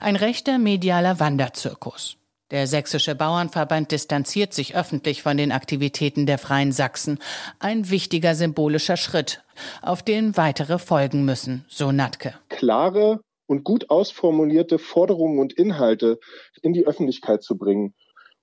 Ein 0.00 0.16
rechter 0.16 0.58
medialer 0.58 1.20
Wanderzirkus. 1.20 2.16
Der 2.52 2.68
Sächsische 2.68 3.16
Bauernverband 3.16 3.90
distanziert 3.90 4.54
sich 4.54 4.76
öffentlich 4.76 5.20
von 5.20 5.36
den 5.36 5.50
Aktivitäten 5.50 6.26
der 6.26 6.38
Freien 6.38 6.70
Sachsen. 6.70 7.18
Ein 7.58 7.90
wichtiger 7.90 8.36
symbolischer 8.36 8.96
Schritt, 8.96 9.42
auf 9.82 10.04
den 10.04 10.36
weitere 10.36 10.78
folgen 10.78 11.24
müssen, 11.24 11.64
so 11.68 11.90
Natke. 11.90 12.34
Klare 12.48 13.18
und 13.46 13.64
gut 13.64 13.90
ausformulierte 13.90 14.78
Forderungen 14.78 15.40
und 15.40 15.54
Inhalte 15.54 16.20
in 16.62 16.72
die 16.72 16.86
Öffentlichkeit 16.86 17.42
zu 17.42 17.58
bringen 17.58 17.94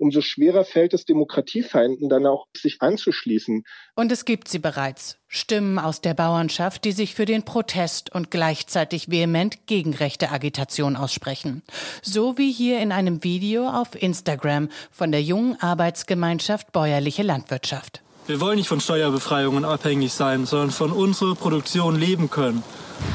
umso 0.04 0.20
schwerer 0.20 0.66
fällt 0.66 0.94
es 0.94 1.06
Demokratiefeinden 1.06 2.10
dann 2.10 2.26
auch, 2.26 2.48
sich 2.56 2.82
anzuschließen. 2.82 3.64
Und 3.96 4.12
es 4.12 4.26
gibt 4.26 4.50
sie 4.50 4.60
bereits. 4.60 5.18
Stimmen 5.30 5.80
aus 5.80 6.02
der 6.02 6.14
Bauernschaft, 6.14 6.84
die 6.84 6.92
sich 6.92 7.16
für 7.16 7.26
den 7.26 7.44
Protest 7.44 8.14
und 8.14 8.30
gleichzeitig 8.30 9.10
vehement 9.10 9.66
gegen 9.66 9.94
rechte 9.94 10.30
Agitation 10.30 10.98
aussprechen. 10.98 11.64
So 12.02 12.38
wie 12.38 12.52
hier 12.52 12.82
in 12.82 12.92
einem 12.92 13.24
Video 13.24 13.70
auf 13.70 13.96
Instagram 14.00 14.68
von 14.92 15.12
der 15.14 15.24
jungen 15.24 15.60
Arbeitsgemeinschaft 15.62 16.74
Bäuerliche 16.74 17.24
Landwirtschaft. 17.24 18.02
Wir 18.28 18.42
wollen 18.42 18.58
nicht 18.58 18.68
von 18.68 18.82
Steuerbefreiungen 18.82 19.64
abhängig 19.64 20.12
sein, 20.12 20.46
sondern 20.46 20.72
von 20.72 20.92
unserer 20.92 21.36
Produktion 21.36 21.98
leben 21.98 22.30
können. 22.30 22.62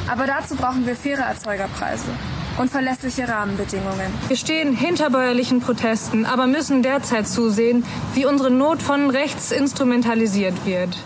Aber 0.09 0.27
dazu 0.27 0.57
brauchen 0.57 0.87
wir 0.87 0.97
faire 0.97 1.23
Erzeugerpreise 1.23 2.09
und 2.59 2.71
verlässliche 2.71 3.29
Rahmenbedingungen. 3.29 4.13
Wir 4.29 4.37
stehen 4.37 4.75
hinter 4.75 5.11
bäuerlichen 5.11 5.61
Protesten, 5.61 6.27
aber 6.27 6.47
müssen 6.47 6.83
derzeit 6.83 7.27
zusehen, 7.29 7.85
wie 8.15 8.27
unsere 8.27 8.51
Not 8.51 8.83
von 8.83 9.11
rechts 9.11 9.53
instrumentalisiert 9.53 10.55
wird. 10.67 10.97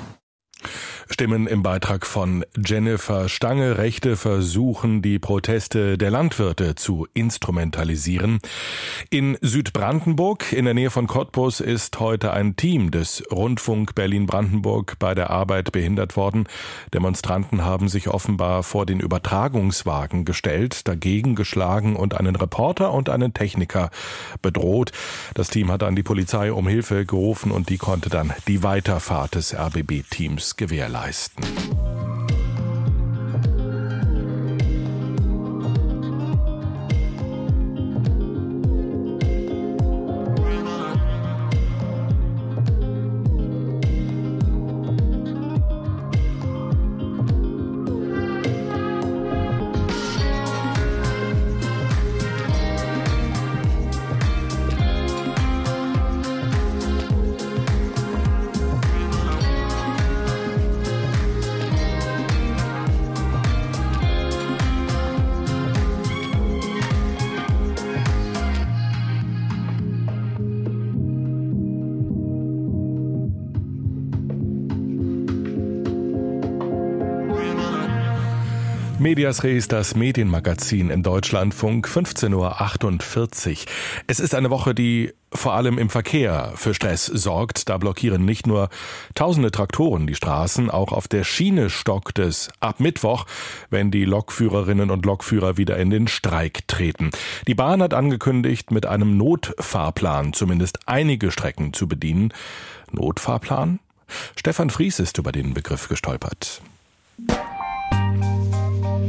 Stimmen 1.23 1.47
im 1.47 1.63
Beitrag 1.63 2.05
von 2.05 2.45
Jennifer 2.57 3.29
Stange. 3.29 3.79
Rechte 3.79 4.17
versuchen, 4.17 5.03
die 5.03 5.21
Proteste 5.21 5.97
der 5.97 6.11
Landwirte 6.11 6.75
zu 6.75 7.07
instrumentalisieren. 7.15 8.41
In 9.09 9.39
Südbrandenburg, 9.41 10.53
in 10.53 10.65
der 10.65 10.75
Nähe 10.75 10.91
von 10.91 11.07
Cottbus, 11.07 11.61
ist 11.61 12.01
heute 12.01 12.33
ein 12.33 12.57
Team 12.57 12.91
des 12.91 13.23
Rundfunk 13.31 13.95
Berlin-Brandenburg 13.95 14.99
bei 14.99 15.15
der 15.15 15.31
Arbeit 15.31 15.71
behindert 15.71 16.17
worden. 16.17 16.49
Demonstranten 16.93 17.65
haben 17.65 17.89
sich 17.89 18.09
offenbar 18.09 18.65
vor 18.65 18.85
den 18.85 18.99
Übertragungswagen 18.99 20.25
gestellt, 20.25 20.89
dagegen 20.89 21.37
geschlagen 21.37 21.95
und 21.95 22.19
einen 22.19 22.35
Reporter 22.35 22.93
und 22.93 23.09
einen 23.09 23.33
Techniker 23.33 23.91
bedroht. 24.41 24.91
Das 25.35 25.51
Team 25.51 25.71
hat 25.71 25.85
an 25.85 25.95
die 25.95 26.03
Polizei 26.03 26.53
um 26.53 26.67
Hilfe 26.67 27.07
gerufen 27.07 27.53
und 27.53 27.69
die 27.69 27.79
konnte 27.79 28.11
dann 28.11 28.33
die 28.49 28.65
Weiterfahrt 28.65 29.37
des 29.37 29.55
RBB-Teams 29.55 30.57
gewährleisten 30.57 31.12
leisten. 31.13 32.22
Medias 78.99 79.43
Res, 79.43 79.69
das 79.69 79.97
Medienmagazin 79.97 80.91
im 80.91 81.03
Deutschlandfunk, 81.03 81.89
15.48 81.89 83.51
Uhr. 83.51 83.57
Es 84.07 84.21
ist 84.21 84.35
eine 84.35 84.51
Woche, 84.51 84.75
die 84.75 85.13
vor 85.33 85.55
allem 85.55 85.79
im 85.79 85.91
Verkehr 85.91 86.53
für 86.55 86.75
Stress 86.75 87.07
sorgt. 87.07 87.69
Da 87.69 87.79
blockieren 87.79 88.25
nicht 88.25 88.47
nur 88.47 88.69
tausende 89.15 89.51
Traktoren 89.51 90.07
die 90.07 90.15
Straßen, 90.15 90.71
auch 90.71 90.93
auf 90.93 91.09
der 91.09 91.25
Schiene 91.25 91.71
stockt 91.71 92.19
es 92.19 92.51
ab 92.61 92.81
Mittwoch, 92.81 93.27
wenn 93.71 93.91
die 93.91 94.05
Lokführerinnen 94.05 94.91
und 94.91 95.05
Lokführer 95.05 95.57
wieder 95.57 95.77
in 95.79 95.91
den 95.91 96.09
Streik 96.09 96.69
treten. 96.69 97.11
Die 97.47 97.55
Bahn 97.55 97.83
hat 97.83 97.95
angekündigt, 97.95 98.71
mit 98.71 98.87
einem 98.87 99.17
Notfahrplan 99.17 100.33
zumindest 100.33 100.81
einige 100.87 101.31
Strecken 101.31 101.73
zu 101.73 101.89
bedienen. 101.89 102.33
Notfahrplan? 102.93 103.81
Stefan 104.37 104.71
Fries 104.71 104.99
ist 105.01 105.19
über 105.19 105.33
den 105.33 105.55
Begriff 105.55 105.89
gestolpert. 105.89 106.63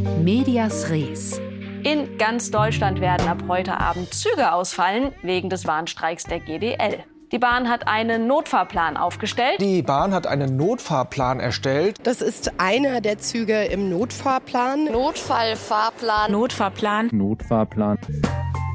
Medias 0.04 0.90
Res. 0.90 1.40
In 1.84 2.18
ganz 2.18 2.52
Deutschland 2.52 3.02
werden 3.02 3.28
ab 3.28 3.44
heute 3.48 3.80
Abend 3.80 4.14
Züge 4.14 4.52
ausfallen 4.52 5.14
wegen 5.22 5.50
des 5.50 5.66
Warnstreiks 5.66 6.26
der 6.26 6.40
GDL. 6.40 7.04
Die 7.32 7.40
Bahn 7.40 7.68
hat 7.70 7.88
einen 7.88 8.28
Notfahrplan 8.28 8.96
aufgestellt. 8.96 9.60
Die 9.60 9.82
Bahn 9.82 10.14
hat 10.14 10.28
einen 10.28 10.56
Notfahrplan 10.56 11.40
erstellt. 11.40 11.98
Das 12.04 12.22
ist 12.22 12.52
einer 12.60 13.02
der 13.02 13.18
Züge 13.18 13.64
im 13.66 13.90
Notfahrplan. 13.90 14.86
Notfallfahrplan. 14.86 16.32
Notfahrplan. 16.32 17.10
Notfahrplan. 17.12 17.98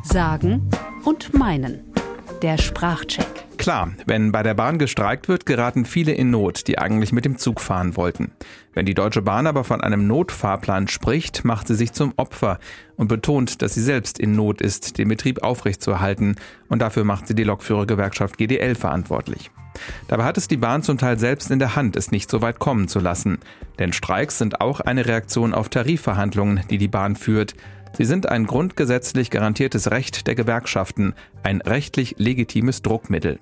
Sagen 0.03 0.69
und 1.05 1.35
meinen. 1.35 1.93
Der 2.43 2.59
Sprachcheck. 2.59 3.38
Klar, 3.69 3.91
wenn 4.07 4.33
bei 4.33 4.43
der 4.43 4.55
Bahn 4.55 4.79
gestreikt 4.79 5.29
wird, 5.29 5.45
geraten 5.45 5.85
viele 5.85 6.13
in 6.13 6.31
Not, 6.31 6.69
die 6.69 6.79
eigentlich 6.79 7.13
mit 7.13 7.27
dem 7.27 7.37
Zug 7.37 7.61
fahren 7.61 7.99
wollten. 7.99 8.33
Wenn 8.73 8.87
die 8.87 8.95
Deutsche 8.95 9.21
Bahn 9.21 9.47
aber 9.47 9.63
von 9.63 9.83
einem 9.83 10.07
Notfahrplan 10.07 10.89
spricht, 10.89 11.45
macht 11.45 11.69
sie 11.69 11.75
sich 11.75 11.93
zum 11.93 12.15
Opfer 12.17 12.61
und 12.97 13.09
betont, 13.09 13.61
dass 13.61 13.75
sie 13.75 13.83
selbst 13.83 14.19
in 14.19 14.35
Not 14.35 14.63
ist, 14.63 14.97
den 14.97 15.09
Betrieb 15.09 15.43
aufrechtzuerhalten 15.43 16.37
und 16.71 16.81
dafür 16.81 17.05
macht 17.05 17.27
sie 17.27 17.35
die 17.35 17.45
Lokführergewerkschaft 17.45 18.39
GDL 18.39 18.75
verantwortlich. 18.75 19.51
Dabei 20.09 20.25
hat 20.25 20.39
es 20.39 20.49
die 20.49 20.57
Bahn 20.57 20.83
zum 20.83 20.97
Teil 20.97 21.19
selbst 21.19 21.51
in 21.51 21.59
der 21.59 21.77
Hand, 21.77 21.97
es 21.97 22.11
nicht 22.11 22.31
so 22.31 22.41
weit 22.41 22.59
kommen 22.59 22.89
zu 22.89 23.01
lassen. 23.01 23.39
Denn 23.79 23.93
Streiks 23.93 24.39
sind 24.39 24.63
auch 24.63 24.81
eine 24.81 25.05
Reaktion 25.05 25.53
auf 25.53 25.69
Tarifverhandlungen, 25.69 26.65
die 26.71 26.79
die 26.79 26.89
Bahn 26.89 27.17
führt. 27.17 27.55
Sie 27.97 28.05
sind 28.05 28.29
ein 28.29 28.47
grundgesetzlich 28.47 29.31
garantiertes 29.31 29.91
Recht 29.91 30.27
der 30.27 30.35
Gewerkschaften, 30.35 31.15
ein 31.43 31.61
rechtlich 31.61 32.15
legitimes 32.19 32.83
Druckmittel. 32.83 33.41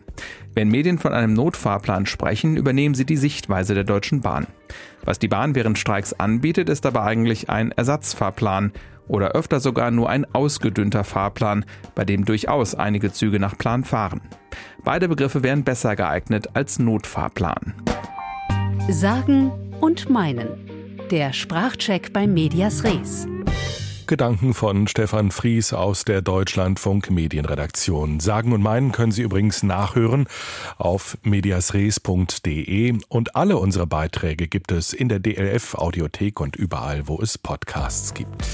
Wenn 0.55 0.69
Medien 0.71 0.99
von 0.99 1.12
einem 1.12 1.35
Notfahrplan 1.35 2.07
sprechen, 2.07 2.57
übernehmen 2.57 2.95
sie 2.95 3.05
die 3.05 3.17
Sichtweise 3.17 3.75
der 3.75 3.85
Deutschen 3.85 4.21
Bahn. 4.21 4.47
Was 5.05 5.19
die 5.19 5.29
Bahn 5.29 5.55
während 5.55 5.79
Streiks 5.79 6.12
anbietet, 6.15 6.69
ist 6.69 6.87
aber 6.87 7.03
eigentlich 7.03 7.50
ein 7.50 7.73
Ersatzfahrplan 7.73 8.73
oder 9.09 9.33
öfter 9.33 9.61
sogar 9.61 9.91
nur 9.91 10.09
ein 10.09 10.26
ausgedünnter 10.35 11.05
Fahrplan, 11.05 11.65
bei 11.95 12.05
dem 12.05 12.25
durchaus 12.25 12.75
einige 12.75 13.12
Züge 13.12 13.38
nach 13.38 13.57
Plan 13.57 13.85
fahren. 13.85 14.21
Beide 14.85 15.09
Begriffe 15.09 15.43
wären 15.43 15.65
besser 15.65 15.97
geeignet 15.97 16.49
als 16.55 16.79
Notfahrplan. 16.79 17.75
Sagen 18.88 19.53
und 19.81 20.11
meinen. 20.11 20.49
Der 21.11 21.33
Sprachcheck 21.33 22.12
bei 22.12 22.26
Medias 22.26 22.83
Res. 22.83 23.29
Gedanken 24.07 24.55
von 24.55 24.87
Stefan 24.87 25.31
Fries 25.31 25.73
aus 25.73 26.05
der 26.05 26.23
Deutschlandfunk 26.23 27.11
Medienredaktion. 27.11 28.21
Sagen 28.21 28.53
und 28.53 28.63
meinen 28.63 28.93
können 28.93 29.13
Sie 29.13 29.23
übrigens 29.23 29.63
nachhören 29.63 30.29
auf 30.79 31.19
mediasres.de 31.23 32.99
und 33.09 33.37
alle 33.37 33.57
unsere 33.57 33.87
Beiträge 33.87 34.49
gibt 34.49 34.73
es 34.73 34.93
in 34.93 35.09
der 35.09 35.19
DLF 35.19 35.75
Audiothek 35.75 36.41
und 36.41 36.57
überall, 36.57 37.09
wo 37.09 37.21
es 37.21 37.39
Podcasts 37.39 38.15
gibt. 38.15 38.45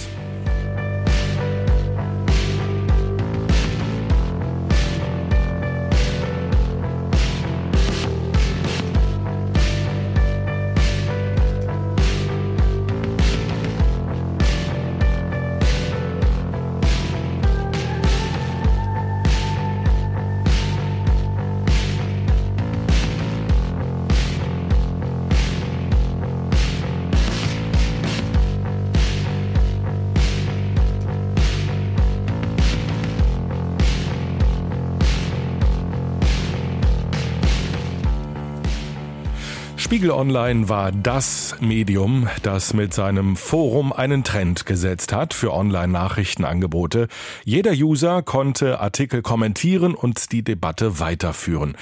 Spiegel 40.02 40.18
Online 40.18 40.68
war 40.68 40.90
das 40.90 41.54
Medium, 41.60 42.28
das 42.42 42.74
mit 42.74 42.92
seinem 42.92 43.36
Forum 43.36 43.92
einen 43.92 44.24
Trend 44.24 44.66
gesetzt 44.66 45.12
hat 45.12 45.32
für 45.32 45.52
Online-Nachrichtenangebote. 45.52 47.06
Jeder 47.44 47.70
User 47.70 48.20
konnte 48.24 48.80
Artikel 48.80 49.22
kommentieren 49.22 49.94
und 49.94 50.32
die 50.32 50.42
Debatte 50.42 50.98
weiterführen. 50.98 51.76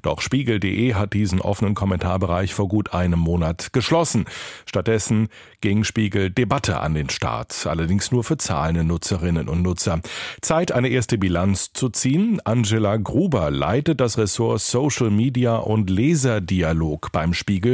Doch 0.00 0.22
Spiegel.de 0.22 0.94
hat 0.94 1.12
diesen 1.12 1.40
offenen 1.40 1.74
Kommentarbereich 1.74 2.54
vor 2.54 2.68
gut 2.68 2.94
einem 2.94 3.18
Monat 3.18 3.72
geschlossen. 3.72 4.24
Stattdessen 4.64 5.28
ging 5.60 5.84
Spiegel 5.84 6.30
Debatte 6.30 6.78
an 6.80 6.94
den 6.94 7.10
Start, 7.10 7.66
allerdings 7.66 8.12
nur 8.12 8.22
für 8.22 8.36
zahlende 8.36 8.84
Nutzerinnen 8.84 9.48
und 9.48 9.62
Nutzer. 9.62 10.00
Zeit, 10.40 10.70
eine 10.70 10.88
erste 10.88 11.18
Bilanz 11.18 11.72
zu 11.72 11.88
ziehen. 11.88 12.40
Angela 12.44 12.96
Gruber 12.96 13.50
leitet 13.50 14.00
das 14.00 14.16
Ressort 14.16 14.60
Social 14.60 15.10
Media 15.10 15.56
und 15.56 15.90
Leserdialog 15.90 17.10
beim 17.10 17.34
Spiegel. 17.34 17.65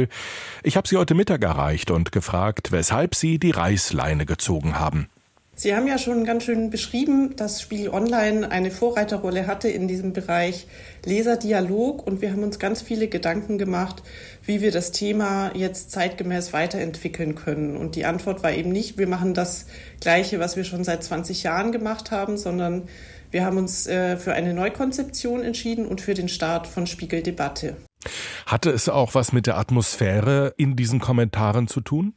Ich 0.63 0.77
habe 0.77 0.87
sie 0.87 0.97
heute 0.97 1.15
Mittag 1.15 1.43
erreicht 1.43 1.91
und 1.91 2.11
gefragt, 2.11 2.71
weshalb 2.71 3.15
sie 3.15 3.39
die 3.39 3.51
Reißleine 3.51 4.25
gezogen 4.25 4.79
haben. 4.79 5.07
Sie 5.55 5.75
haben 5.75 5.85
ja 5.85 5.99
schon 5.99 6.25
ganz 6.25 6.45
schön 6.45 6.71
beschrieben, 6.71 7.35
dass 7.35 7.61
Spiegel 7.61 7.89
Online 7.89 8.49
eine 8.49 8.71
Vorreiterrolle 8.71 9.45
hatte 9.45 9.69
in 9.69 9.87
diesem 9.87 10.11
Bereich 10.11 10.65
Leserdialog 11.05 12.07
und 12.07 12.21
wir 12.21 12.31
haben 12.31 12.41
uns 12.41 12.57
ganz 12.57 12.81
viele 12.81 13.07
Gedanken 13.07 13.59
gemacht, 13.59 14.01
wie 14.43 14.61
wir 14.61 14.71
das 14.71 14.91
Thema 14.91 15.51
jetzt 15.55 15.91
zeitgemäß 15.91 16.53
weiterentwickeln 16.53 17.35
können. 17.35 17.77
Und 17.77 17.95
die 17.95 18.05
Antwort 18.05 18.41
war 18.41 18.51
eben 18.51 18.71
nicht, 18.71 18.97
wir 18.97 19.07
machen 19.07 19.35
das 19.35 19.67
Gleiche, 20.01 20.39
was 20.39 20.55
wir 20.55 20.63
schon 20.63 20.83
seit 20.83 21.03
20 21.03 21.43
Jahren 21.43 21.71
gemacht 21.71 22.09
haben, 22.09 22.37
sondern 22.37 22.87
wir 23.29 23.45
haben 23.45 23.57
uns 23.57 23.85
äh, 23.85 24.17
für 24.17 24.33
eine 24.33 24.55
Neukonzeption 24.55 25.43
entschieden 25.43 25.85
und 25.85 26.01
für 26.01 26.15
den 26.15 26.29
Start 26.29 26.65
von 26.65 26.87
Spiegel 26.87 27.21
Debatte. 27.21 27.77
Hatte 28.45 28.69
es 28.71 28.89
auch 28.89 29.15
was 29.15 29.33
mit 29.33 29.47
der 29.47 29.57
Atmosphäre 29.57 30.53
in 30.57 30.75
diesen 30.75 30.99
Kommentaren 30.99 31.67
zu 31.67 31.81
tun? 31.81 32.13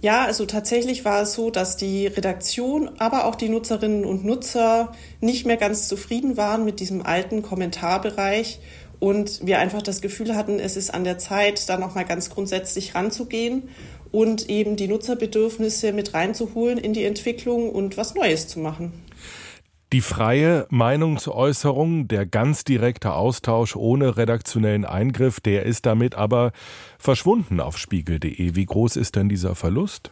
Ja, 0.00 0.24
also 0.24 0.44
tatsächlich 0.44 1.04
war 1.04 1.22
es 1.22 1.34
so, 1.34 1.50
dass 1.50 1.76
die 1.76 2.06
Redaktion, 2.06 2.90
aber 2.98 3.26
auch 3.26 3.36
die 3.36 3.48
Nutzerinnen 3.48 4.04
und 4.04 4.24
Nutzer 4.24 4.92
nicht 5.20 5.46
mehr 5.46 5.56
ganz 5.56 5.88
zufrieden 5.88 6.36
waren 6.36 6.64
mit 6.64 6.80
diesem 6.80 7.06
alten 7.06 7.42
Kommentarbereich 7.42 8.60
und 8.98 9.46
wir 9.46 9.58
einfach 9.58 9.82
das 9.82 10.00
Gefühl 10.00 10.34
hatten, 10.34 10.58
es 10.58 10.76
ist 10.76 10.92
an 10.92 11.04
der 11.04 11.18
Zeit, 11.18 11.68
da 11.68 11.76
nochmal 11.76 12.04
ganz 12.04 12.30
grundsätzlich 12.30 12.94
ranzugehen 12.94 13.68
und 14.12 14.48
eben 14.48 14.76
die 14.76 14.88
Nutzerbedürfnisse 14.88 15.92
mit 15.92 16.14
reinzuholen 16.14 16.78
in 16.78 16.92
die 16.92 17.04
Entwicklung 17.04 17.70
und 17.70 17.96
was 17.96 18.14
Neues 18.14 18.48
zu 18.48 18.60
machen. 18.60 18.92
Die 19.94 20.00
freie 20.00 20.66
Meinungsäußerung, 20.70 22.08
der 22.08 22.26
ganz 22.26 22.64
direkte 22.64 23.12
Austausch 23.12 23.76
ohne 23.76 24.16
redaktionellen 24.16 24.84
Eingriff, 24.84 25.38
der 25.38 25.66
ist 25.66 25.86
damit 25.86 26.16
aber 26.16 26.50
verschwunden 26.98 27.60
auf 27.60 27.78
spiegel.de. 27.78 28.56
Wie 28.56 28.66
groß 28.66 28.96
ist 28.96 29.14
denn 29.14 29.28
dieser 29.28 29.54
Verlust? 29.54 30.10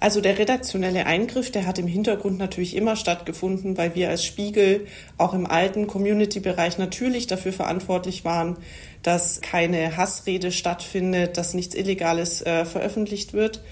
Also 0.00 0.20
der 0.20 0.38
redaktionelle 0.38 1.06
Eingriff, 1.06 1.50
der 1.50 1.66
hat 1.66 1.78
im 1.78 1.86
Hintergrund 1.86 2.36
natürlich 2.36 2.76
immer 2.76 2.94
stattgefunden, 2.94 3.78
weil 3.78 3.94
wir 3.94 4.10
als 4.10 4.22
Spiegel 4.22 4.86
auch 5.16 5.32
im 5.32 5.46
alten 5.46 5.86
Community-Bereich 5.86 6.76
natürlich 6.76 7.26
dafür 7.26 7.54
verantwortlich 7.54 8.26
waren, 8.26 8.58
dass 9.02 9.40
keine 9.40 9.96
Hassrede 9.96 10.52
stattfindet, 10.52 11.38
dass 11.38 11.54
nichts 11.54 11.74
Illegales 11.74 12.42
äh, 12.42 12.66
veröffentlicht 12.66 13.32
wird. 13.32 13.62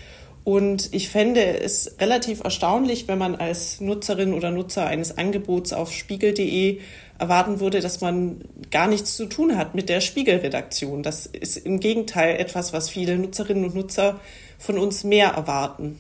Und 0.48 0.94
ich 0.94 1.10
fände 1.10 1.60
es 1.60 1.96
relativ 2.00 2.42
erstaunlich, 2.42 3.06
wenn 3.06 3.18
man 3.18 3.34
als 3.34 3.82
Nutzerin 3.82 4.32
oder 4.32 4.50
Nutzer 4.50 4.86
eines 4.86 5.18
Angebots 5.18 5.74
auf 5.74 5.92
spiegel.de 5.92 6.80
erwarten 7.18 7.60
würde, 7.60 7.80
dass 7.80 8.00
man 8.00 8.40
gar 8.70 8.86
nichts 8.86 9.14
zu 9.14 9.26
tun 9.26 9.58
hat 9.58 9.74
mit 9.74 9.90
der 9.90 10.00
Spiegelredaktion. 10.00 11.02
Das 11.02 11.26
ist 11.26 11.58
im 11.58 11.80
Gegenteil 11.80 12.40
etwas, 12.40 12.72
was 12.72 12.88
viele 12.88 13.18
Nutzerinnen 13.18 13.64
und 13.64 13.74
Nutzer 13.74 14.20
von 14.58 14.78
uns 14.78 15.04
mehr 15.04 15.28
erwarten. 15.28 15.98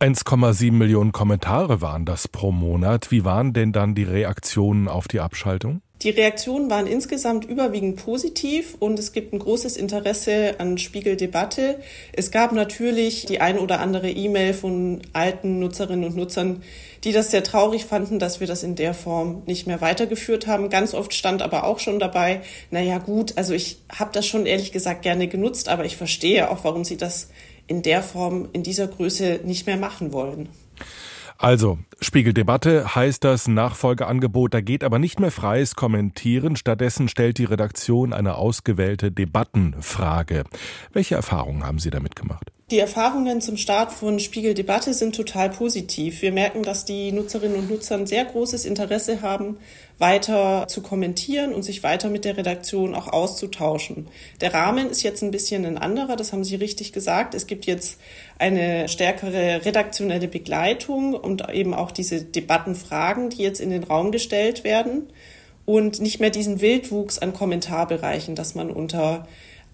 1,7 0.00 0.72
Millionen 0.72 1.12
Kommentare 1.12 1.80
waren 1.80 2.04
das 2.04 2.28
pro 2.28 2.52
Monat. 2.52 3.10
Wie 3.10 3.24
waren 3.24 3.52
denn 3.52 3.72
dann 3.72 3.94
die 3.94 4.04
Reaktionen 4.04 4.86
auf 4.86 5.08
die 5.08 5.20
Abschaltung? 5.20 5.80
Die 6.02 6.10
Reaktionen 6.10 6.68
waren 6.68 6.86
insgesamt 6.86 7.46
überwiegend 7.46 7.96
positiv 7.96 8.76
und 8.80 8.98
es 8.98 9.12
gibt 9.12 9.32
ein 9.32 9.38
großes 9.38 9.78
Interesse 9.78 10.56
an 10.58 10.76
Spiegeldebatte. 10.76 11.80
Es 12.12 12.30
gab 12.30 12.52
natürlich 12.52 13.24
die 13.24 13.40
ein 13.40 13.58
oder 13.58 13.80
andere 13.80 14.10
E-Mail 14.10 14.52
von 14.52 15.00
alten 15.14 15.58
Nutzerinnen 15.58 16.04
und 16.04 16.16
Nutzern, 16.16 16.62
die 17.02 17.12
das 17.12 17.30
sehr 17.30 17.42
traurig 17.42 17.86
fanden, 17.86 18.18
dass 18.18 18.40
wir 18.40 18.46
das 18.46 18.62
in 18.62 18.74
der 18.74 18.92
Form 18.92 19.42
nicht 19.46 19.66
mehr 19.66 19.80
weitergeführt 19.80 20.46
haben. 20.46 20.68
Ganz 20.68 20.92
oft 20.92 21.14
stand 21.14 21.40
aber 21.40 21.64
auch 21.64 21.78
schon 21.78 21.98
dabei, 21.98 22.42
naja 22.70 22.98
gut, 22.98 23.32
also 23.36 23.54
ich 23.54 23.78
habe 23.90 24.10
das 24.12 24.26
schon 24.26 24.44
ehrlich 24.44 24.72
gesagt 24.72 25.00
gerne 25.00 25.28
genutzt, 25.28 25.70
aber 25.70 25.86
ich 25.86 25.96
verstehe 25.96 26.50
auch, 26.50 26.62
warum 26.62 26.84
Sie 26.84 26.98
das 26.98 27.30
in 27.66 27.82
der 27.82 28.02
Form, 28.02 28.48
in 28.52 28.62
dieser 28.62 28.88
Größe 28.88 29.40
nicht 29.44 29.66
mehr 29.66 29.76
machen 29.76 30.12
wollen. 30.12 30.48
Also, 31.38 31.78
Spiegeldebatte 32.00 32.94
heißt 32.94 33.22
das 33.22 33.46
Nachfolgeangebot, 33.46 34.54
da 34.54 34.62
geht 34.62 34.82
aber 34.82 34.98
nicht 34.98 35.20
mehr 35.20 35.30
freies 35.30 35.76
Kommentieren, 35.76 36.56
stattdessen 36.56 37.08
stellt 37.08 37.36
die 37.36 37.44
Redaktion 37.44 38.14
eine 38.14 38.36
ausgewählte 38.36 39.12
Debattenfrage. 39.12 40.44
Welche 40.92 41.14
Erfahrungen 41.14 41.64
haben 41.64 41.78
Sie 41.78 41.90
damit 41.90 42.16
gemacht? 42.16 42.52
Die 42.72 42.80
Erfahrungen 42.80 43.40
zum 43.40 43.56
Start 43.56 43.92
von 43.92 44.18
Spiegeldebatte 44.18 44.92
sind 44.92 45.14
total 45.14 45.50
positiv. 45.50 46.20
Wir 46.20 46.32
merken, 46.32 46.64
dass 46.64 46.84
die 46.84 47.12
Nutzerinnen 47.12 47.56
und 47.56 47.70
Nutzer 47.70 47.94
ein 47.94 48.08
sehr 48.08 48.24
großes 48.24 48.64
Interesse 48.64 49.22
haben, 49.22 49.58
weiter 49.98 50.66
zu 50.66 50.82
kommentieren 50.82 51.54
und 51.54 51.62
sich 51.62 51.84
weiter 51.84 52.08
mit 52.08 52.24
der 52.24 52.36
Redaktion 52.36 52.96
auch 52.96 53.06
auszutauschen. 53.06 54.08
Der 54.40 54.52
Rahmen 54.52 54.90
ist 54.90 55.04
jetzt 55.04 55.22
ein 55.22 55.30
bisschen 55.30 55.64
ein 55.64 55.78
anderer, 55.78 56.16
das 56.16 56.32
haben 56.32 56.42
Sie 56.42 56.56
richtig 56.56 56.92
gesagt. 56.92 57.36
Es 57.36 57.46
gibt 57.46 57.66
jetzt 57.66 58.00
eine 58.36 58.88
stärkere 58.88 59.64
redaktionelle 59.64 60.26
Begleitung 60.26 61.14
und 61.14 61.48
eben 61.50 61.72
auch 61.72 61.92
diese 61.92 62.20
Debattenfragen, 62.20 63.30
die 63.30 63.44
jetzt 63.44 63.60
in 63.60 63.70
den 63.70 63.84
Raum 63.84 64.10
gestellt 64.10 64.64
werden 64.64 65.06
und 65.66 66.00
nicht 66.00 66.18
mehr 66.18 66.30
diesen 66.30 66.60
Wildwuchs 66.60 67.20
an 67.20 67.32
Kommentarbereichen, 67.32 68.34
dass 68.34 68.56
man 68.56 68.72
unter 68.72 69.28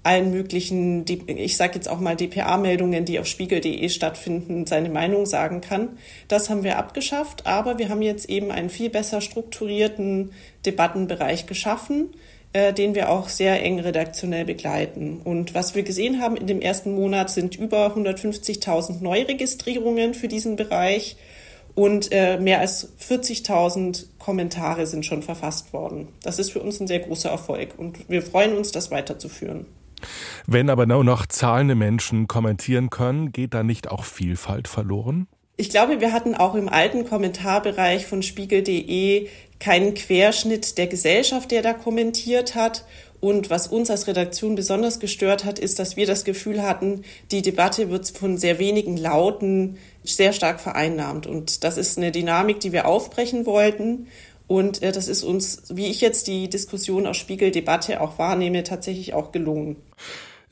allen 0.05 0.33
möglichen, 0.33 1.05
ich 1.27 1.57
sage 1.57 1.75
jetzt 1.77 1.89
auch 1.89 2.01
mal 2.01 2.17
DPA-Meldungen, 2.17 3.05
die 3.05 3.21
auf 3.21 3.27
spiegel.de 3.27 3.89
stattfinden, 3.89 4.67
seine 4.67 4.89
Meinung 4.89 5.27
sagen 5.27 5.61
kann. 5.61 5.91
Das 6.29 6.51
haben 6.51 6.65
wir 6.65 6.79
abgeschafft, 6.79 7.47
aber 7.47 7.79
wir 7.79 7.89
haben 7.89 8.03
jetzt 8.03 8.29
eben 8.29 8.51
einen 8.51 8.71
viel 8.71 8.91
besser 8.91 9.21
strukturierten 9.21 10.33
Debattenbereich 10.67 11.47
geschaffen, 11.47 12.11
äh, 12.53 12.73
den 12.73 12.97
wir 12.97 13.11
auch 13.11 13.29
sehr 13.29 13.63
eng 13.63 13.79
redaktionell 13.79 14.45
begleiten. 14.45 15.21
Und 15.23 15.55
was 15.55 15.77
wir 15.77 15.85
gesehen 15.85 16.21
haben 16.21 16.37
in 16.37 16.49
dem 16.49 16.61
ersten 16.61 16.95
Monat 16.95 17.31
sind 17.31 17.57
über 17.57 17.95
150.000 17.95 19.03
Neuregistrierungen 19.03 20.15
für 20.15 20.27
diesen 20.27 20.57
Bereich 20.57 21.17
und 21.75 22.11
äh, 22.11 22.39
mehr 22.39 22.59
als 22.59 22.89
40.000 23.01 24.07
Kommentare 24.19 24.87
sind 24.87 25.07
schon 25.07 25.23
verfasst 25.23 25.73
worden. 25.73 26.09
Das 26.25 26.41
ist 26.41 26.51
für 26.51 26.61
uns 26.61 26.81
ein 26.81 26.89
sehr 26.89 26.99
großer 26.99 27.31
Erfolg 27.31 27.79
und 27.79 28.11
wir 28.11 28.23
freuen 28.23 28.57
uns, 28.57 28.73
das 28.73 28.91
weiterzuführen. 28.91 29.67
Wenn 30.47 30.71
aber 30.71 30.87
nur 30.87 31.05
noch 31.05 31.27
zahlende 31.27 31.75
Menschen 31.75 32.29
kommentieren 32.29 32.91
können, 32.91 33.33
geht 33.33 33.55
da 33.55 33.63
nicht 33.63 33.91
auch 33.91 34.05
Vielfalt 34.05 34.69
verloren? 34.69 35.27
Ich 35.57 35.71
glaube, 35.71 36.01
wir 36.01 36.13
hatten 36.13 36.35
auch 36.35 36.55
im 36.55 36.69
alten 36.69 37.09
Kommentarbereich 37.09 38.07
von 38.07 38.23
spiegel.de 38.23 39.29
keinen 39.61 39.95
Querschnitt 39.95 40.77
der 40.77 40.89
Gesellschaft, 40.89 41.51
der 41.51 41.63
da 41.63 41.73
kommentiert 41.73 42.55
hat. 42.55 42.85
Und 43.21 43.51
was 43.51 43.69
uns 43.69 43.89
als 43.89 44.09
Redaktion 44.09 44.57
besonders 44.57 44.99
gestört 44.99 45.45
hat, 45.45 45.61
ist, 45.61 45.79
dass 45.79 45.97
wir 45.97 46.07
das 46.07 46.25
Gefühl 46.25 46.63
hatten, 46.63 47.05
die 47.31 47.43
Debatte 47.43 47.89
wird 47.89 48.09
von 48.09 48.37
sehr 48.37 48.59
wenigen 48.59 48.97
Lauten 48.97 49.79
sehr 50.03 50.33
stark 50.33 50.59
vereinnahmt. 50.59 51.29
Und 51.29 51.63
das 51.63 51.77
ist 51.77 51.97
eine 51.97 52.11
Dynamik, 52.11 52.59
die 52.59 52.73
wir 52.73 52.89
aufbrechen 52.89 53.47
wollten. 53.47 54.09
Und 54.53 54.83
äh, 54.83 54.93
das 54.93 55.09
ist 55.09 55.23
uns, 55.23 55.63
wie 55.71 55.87
ich 55.87 56.03
jetzt 56.03 56.27
die 56.27 56.51
Diskussion 56.51 57.07
aus 57.07 57.17
Spiegel-Debatte 57.17 58.03
auch 58.03 58.19
wahrnehme, 58.19 58.63
tatsächlich 58.65 59.15
auch 59.15 59.33
gelungen 59.33 59.77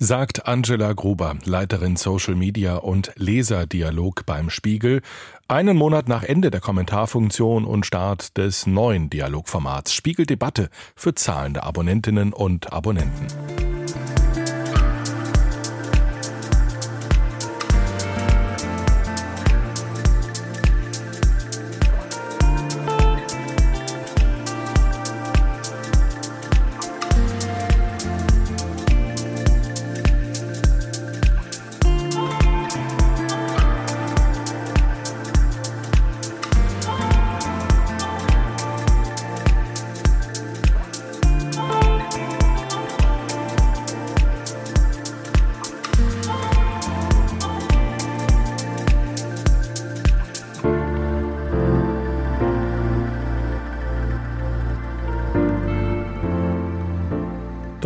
sagt 0.02 0.46
Angela 0.46 0.94
Gruber, 0.94 1.36
Leiterin 1.44 1.96
Social 1.96 2.34
Media 2.34 2.76
und 2.76 3.12
Leserdialog 3.16 4.24
beim 4.24 4.48
Spiegel, 4.48 5.02
einen 5.46 5.76
Monat 5.76 6.08
nach 6.08 6.22
Ende 6.22 6.50
der 6.50 6.62
Kommentarfunktion 6.62 7.66
und 7.66 7.84
Start 7.84 8.38
des 8.38 8.66
neuen 8.66 9.10
Dialogformats 9.10 9.92
Spiegel 9.92 10.24
Debatte 10.24 10.70
für 10.96 11.14
zahlende 11.14 11.64
Abonnentinnen 11.64 12.32
und 12.32 12.72
Abonnenten. 12.72 13.26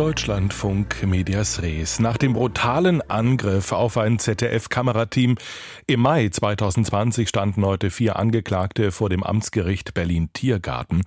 Deutschlandfunk 0.05 1.01
Medias 1.07 1.63
Res. 1.63 1.97
Nach 1.99 2.17
dem 2.17 2.33
brutalen 2.33 3.01
Angriff 3.09 3.71
auf 3.71 3.97
ein 3.97 4.19
ZDF-Kamerateam 4.19 5.35
im 5.87 5.99
Mai 5.99 6.29
2020 6.29 7.27
standen 7.27 7.65
heute 7.65 7.89
vier 7.89 8.15
Angeklagte 8.17 8.91
vor 8.91 9.09
dem 9.09 9.23
Amtsgericht 9.23 9.95
Berlin-Tiergarten. 9.95 11.01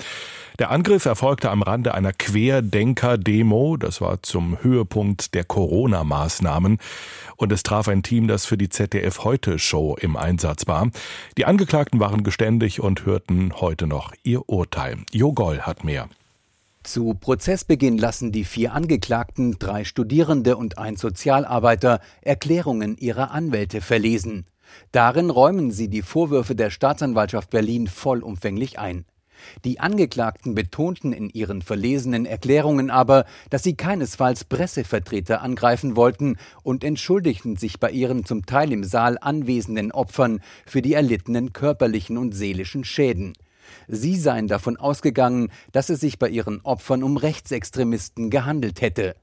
Der 0.58 0.72
Angriff 0.72 1.04
erfolgte 1.04 1.50
am 1.50 1.62
Rande 1.62 1.94
einer 1.94 2.12
Querdenker-Demo. 2.12 3.76
Das 3.76 4.00
war 4.00 4.20
zum 4.24 4.60
Höhepunkt 4.64 5.32
der 5.32 5.44
Corona-Maßnahmen. 5.44 6.78
Und 7.36 7.52
es 7.52 7.62
traf 7.62 7.86
ein 7.86 8.02
Team, 8.02 8.26
das 8.26 8.46
für 8.46 8.58
die 8.58 8.68
ZDF-Heute-Show 8.68 9.96
im 10.00 10.16
Einsatz 10.16 10.66
war. 10.66 10.90
Die 11.36 11.44
Angeklagten 11.44 12.00
waren 12.00 12.24
geständig 12.24 12.80
und 12.80 13.06
hörten 13.06 13.52
heute 13.60 13.86
noch 13.86 14.12
ihr 14.24 14.48
Urteil. 14.48 14.96
Jo 15.12 15.32
Goll 15.32 15.60
hat 15.60 15.84
mehr. 15.84 16.08
Zu 16.88 17.12
Prozessbeginn 17.12 17.98
lassen 17.98 18.32
die 18.32 18.44
vier 18.44 18.72
Angeklagten, 18.72 19.58
drei 19.58 19.84
Studierende 19.84 20.56
und 20.56 20.78
ein 20.78 20.96
Sozialarbeiter, 20.96 22.00
Erklärungen 22.22 22.96
ihrer 22.96 23.30
Anwälte 23.30 23.82
verlesen. 23.82 24.46
Darin 24.90 25.28
räumen 25.28 25.70
sie 25.70 25.88
die 25.88 26.00
Vorwürfe 26.00 26.54
der 26.54 26.70
Staatsanwaltschaft 26.70 27.50
Berlin 27.50 27.88
vollumfänglich 27.88 28.78
ein. 28.78 29.04
Die 29.66 29.80
Angeklagten 29.80 30.54
betonten 30.54 31.12
in 31.12 31.28
ihren 31.28 31.60
verlesenen 31.60 32.24
Erklärungen 32.24 32.88
aber, 32.88 33.26
dass 33.50 33.64
sie 33.64 33.76
keinesfalls 33.76 34.46
Pressevertreter 34.46 35.42
angreifen 35.42 35.94
wollten 35.94 36.38
und 36.62 36.84
entschuldigten 36.84 37.56
sich 37.56 37.80
bei 37.80 37.90
ihren 37.90 38.24
zum 38.24 38.46
Teil 38.46 38.72
im 38.72 38.82
Saal 38.82 39.18
anwesenden 39.20 39.92
Opfern 39.92 40.40
für 40.64 40.80
die 40.80 40.94
erlittenen 40.94 41.52
körperlichen 41.52 42.16
und 42.16 42.32
seelischen 42.32 42.84
Schäden. 42.84 43.34
Sie 43.86 44.16
seien 44.16 44.48
davon 44.48 44.76
ausgegangen, 44.76 45.50
dass 45.72 45.88
es 45.88 46.00
sich 46.00 46.18
bei 46.18 46.28
ihren 46.28 46.60
Opfern 46.62 47.02
um 47.02 47.16
Rechtsextremisten 47.16 48.30
gehandelt 48.30 48.80
hätte. 48.80 49.14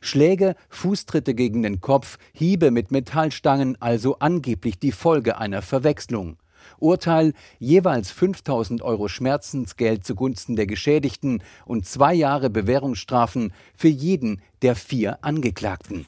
Schläge, 0.00 0.56
Fußtritte 0.68 1.34
gegen 1.34 1.62
den 1.62 1.80
Kopf, 1.80 2.18
Hiebe 2.32 2.70
mit 2.70 2.90
Metallstangen, 2.90 3.80
also 3.80 4.18
angeblich 4.18 4.78
die 4.78 4.92
Folge 4.92 5.38
einer 5.38 5.62
Verwechslung. 5.62 6.36
Urteil 6.78 7.34
jeweils 7.58 8.10
5000 8.10 8.82
Euro 8.82 9.08
Schmerzensgeld 9.08 10.04
zugunsten 10.04 10.56
der 10.56 10.66
Geschädigten 10.66 11.42
und 11.66 11.86
zwei 11.86 12.14
Jahre 12.14 12.50
Bewährungsstrafen 12.50 13.52
für 13.76 13.88
jeden 13.88 14.40
der 14.62 14.74
vier 14.74 15.18
Angeklagten. 15.22 16.06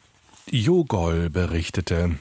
Jogol 0.51 1.29
berichtete 1.29 2.17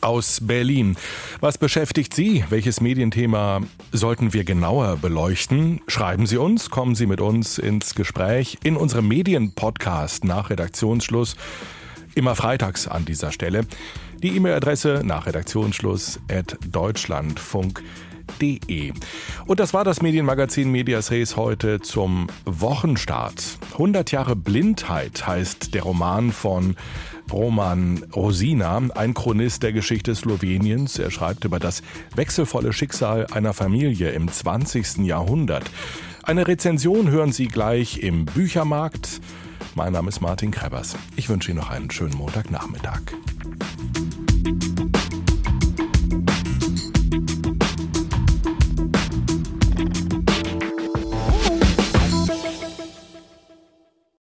aus 0.00 0.40
Berlin. 0.42 0.96
Was 1.40 1.58
beschäftigt 1.58 2.14
Sie? 2.14 2.44
Welches 2.50 2.80
Medienthema 2.80 3.60
sollten 3.92 4.32
wir 4.32 4.44
genauer 4.44 4.96
beleuchten? 4.96 5.80
Schreiben 5.88 6.26
Sie 6.26 6.36
uns, 6.36 6.70
kommen 6.70 6.94
Sie 6.94 7.06
mit 7.06 7.20
uns 7.20 7.58
ins 7.58 7.94
Gespräch 7.94 8.58
in 8.62 8.76
unserem 8.76 9.08
Medienpodcast 9.08 10.24
nach 10.24 10.50
Redaktionsschluss. 10.50 11.36
Immer 12.14 12.34
freitags 12.34 12.86
an 12.88 13.04
dieser 13.04 13.32
Stelle. 13.32 13.66
Die 14.22 14.36
E-Mail-Adresse 14.36 15.02
nach 15.04 15.26
Redaktionsschluss 15.26 16.20
at 16.30 16.56
deutschlandfunk.de. 16.70 18.11
Und 19.46 19.60
das 19.60 19.74
war 19.74 19.84
das 19.84 20.02
Medienmagazin 20.02 20.70
Medias 20.70 21.10
Res 21.10 21.36
heute 21.36 21.80
zum 21.80 22.28
Wochenstart. 22.44 23.58
100 23.72 24.12
Jahre 24.12 24.36
Blindheit 24.36 25.26
heißt 25.26 25.74
der 25.74 25.82
Roman 25.82 26.32
von 26.32 26.76
Roman 27.30 28.04
Rosina, 28.14 28.80
ein 28.94 29.14
Chronist 29.14 29.62
der 29.62 29.72
Geschichte 29.72 30.14
Sloweniens. 30.14 30.98
Er 30.98 31.10
schreibt 31.10 31.44
über 31.44 31.58
das 31.58 31.82
wechselvolle 32.14 32.72
Schicksal 32.72 33.26
einer 33.32 33.54
Familie 33.54 34.10
im 34.10 34.30
20. 34.30 34.98
Jahrhundert. 34.98 35.64
Eine 36.24 36.46
Rezension 36.46 37.10
hören 37.10 37.32
Sie 37.32 37.48
gleich 37.48 37.98
im 37.98 38.26
Büchermarkt. 38.26 39.20
Mein 39.74 39.92
Name 39.92 40.08
ist 40.08 40.20
Martin 40.20 40.50
Krebers. 40.50 40.96
Ich 41.16 41.28
wünsche 41.28 41.50
Ihnen 41.50 41.60
noch 41.60 41.70
einen 41.70 41.90
schönen 41.90 42.16
Montagnachmittag. 42.16 43.00